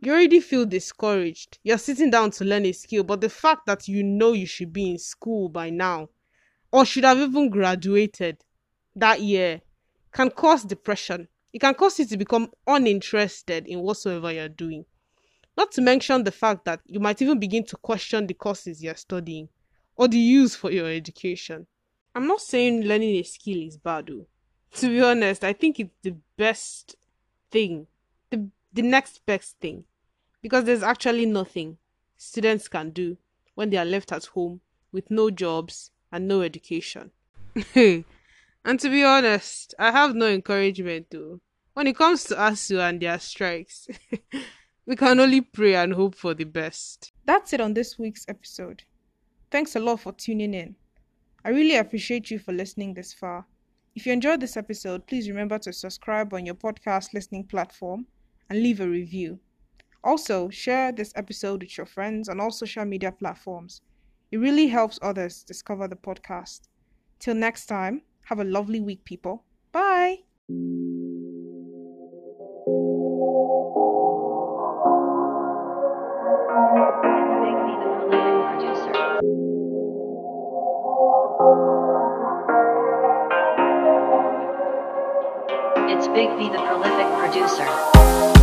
You 0.01 0.11
already 0.11 0.39
feel 0.39 0.65
discouraged. 0.65 1.57
You're 1.63 1.77
sitting 1.77 2.11
down 2.11 2.31
to 2.31 2.45
learn 2.45 2.65
a 2.65 2.71
skill, 2.71 3.03
but 3.03 3.21
the 3.21 3.29
fact 3.29 3.65
that 3.65 3.87
you 3.87 4.03
know 4.03 4.33
you 4.33 4.45
should 4.45 4.71
be 4.71 4.89
in 4.91 4.97
school 4.99 5.49
by 5.49 5.69
now, 5.69 6.09
or 6.71 6.85
should 6.85 7.05
have 7.05 7.17
even 7.17 7.49
graduated 7.49 8.43
that 8.95 9.21
year, 9.21 9.61
can 10.11 10.29
cause 10.29 10.63
depression. 10.63 11.27
It 11.51 11.59
can 11.59 11.73
cause 11.73 11.99
you 11.99 12.05
to 12.05 12.17
become 12.17 12.51
uninterested 12.67 13.67
in 13.67 13.79
whatsoever 13.79 14.31
you're 14.31 14.49
doing. 14.49 14.85
Not 15.57 15.71
to 15.73 15.81
mention 15.81 16.23
the 16.23 16.31
fact 16.31 16.65
that 16.65 16.81
you 16.85 16.99
might 16.99 17.21
even 17.21 17.39
begin 17.39 17.63
to 17.65 17.77
question 17.77 18.27
the 18.27 18.33
courses 18.33 18.83
you're 18.83 18.95
studying 18.95 19.49
or 19.95 20.07
the 20.07 20.19
use 20.19 20.55
for 20.55 20.71
your 20.71 20.89
education. 20.89 21.67
I'm 22.13 22.27
not 22.27 22.41
saying 22.41 22.83
learning 22.83 23.15
a 23.15 23.23
skill 23.23 23.61
is 23.61 23.77
bad, 23.77 24.07
though. 24.07 24.27
To 24.75 24.87
be 24.87 25.01
honest, 25.01 25.43
I 25.43 25.53
think 25.53 25.79
it's 25.79 25.95
the 26.01 26.15
best 26.37 26.95
thing, 27.51 27.87
the, 28.29 28.49
the 28.73 28.81
next 28.81 29.25
best 29.25 29.57
thing, 29.59 29.85
because 30.41 30.65
there's 30.65 30.83
actually 30.83 31.25
nothing 31.25 31.77
students 32.17 32.67
can 32.67 32.89
do 32.89 33.17
when 33.55 33.69
they 33.69 33.77
are 33.77 33.85
left 33.85 34.11
at 34.11 34.25
home 34.25 34.61
with 34.91 35.09
no 35.09 35.29
jobs 35.29 35.91
and 36.11 36.27
no 36.27 36.41
education. 36.41 37.11
and 37.75 38.03
to 38.79 38.89
be 38.89 39.03
honest, 39.03 39.73
I 39.79 39.91
have 39.91 40.15
no 40.15 40.27
encouragement 40.27 41.07
though. 41.11 41.39
When 41.73 41.87
it 41.87 41.97
comes 41.97 42.23
to 42.25 42.35
ASUU 42.35 42.79
and 42.79 43.01
their 43.01 43.19
strikes, 43.19 43.87
we 44.85 44.95
can 44.95 45.19
only 45.19 45.41
pray 45.41 45.75
and 45.75 45.93
hope 45.93 46.15
for 46.15 46.33
the 46.33 46.43
best. 46.43 47.11
That's 47.25 47.53
it 47.53 47.61
on 47.61 47.73
this 47.73 47.97
week's 47.97 48.25
episode. 48.27 48.83
Thanks 49.51 49.75
a 49.75 49.79
lot 49.79 50.01
for 50.01 50.11
tuning 50.11 50.53
in. 50.53 50.75
I 51.43 51.49
really 51.49 51.75
appreciate 51.75 52.31
you 52.31 52.39
for 52.39 52.53
listening 52.53 52.93
this 52.93 53.13
far. 53.13 53.45
If 53.95 54.05
you 54.05 54.13
enjoyed 54.13 54.41
this 54.41 54.57
episode, 54.57 55.07
please 55.07 55.29
remember 55.29 55.57
to 55.59 55.71
subscribe 55.71 56.33
on 56.33 56.45
your 56.45 56.55
podcast 56.55 57.13
listening 57.13 57.45
platform 57.45 58.05
and 58.49 58.61
leave 58.61 58.81
a 58.81 58.87
review. 58.87 59.39
Also, 60.03 60.49
share 60.49 60.91
this 60.91 61.13
episode 61.15 61.63
with 61.63 61.77
your 61.77 61.85
friends 61.85 62.29
on 62.29 62.39
all 62.39 62.51
social 62.51 62.85
media 62.85 63.11
platforms. 63.11 63.81
It 64.31 64.37
really 64.37 64.67
helps 64.67 64.99
others 65.01 65.43
discover 65.43 65.87
the 65.87 65.95
podcast. 65.95 66.61
Till 67.19 67.35
next 67.35 67.67
time, 67.67 68.01
have 68.25 68.39
a 68.39 68.43
lovely 68.43 68.81
week, 68.81 69.03
people. 69.05 69.43
Bye. 69.71 70.19
Big 86.15 86.29
B, 86.37 86.47
the 86.47 86.57
prolific 86.59 87.07
producer. 87.19 88.34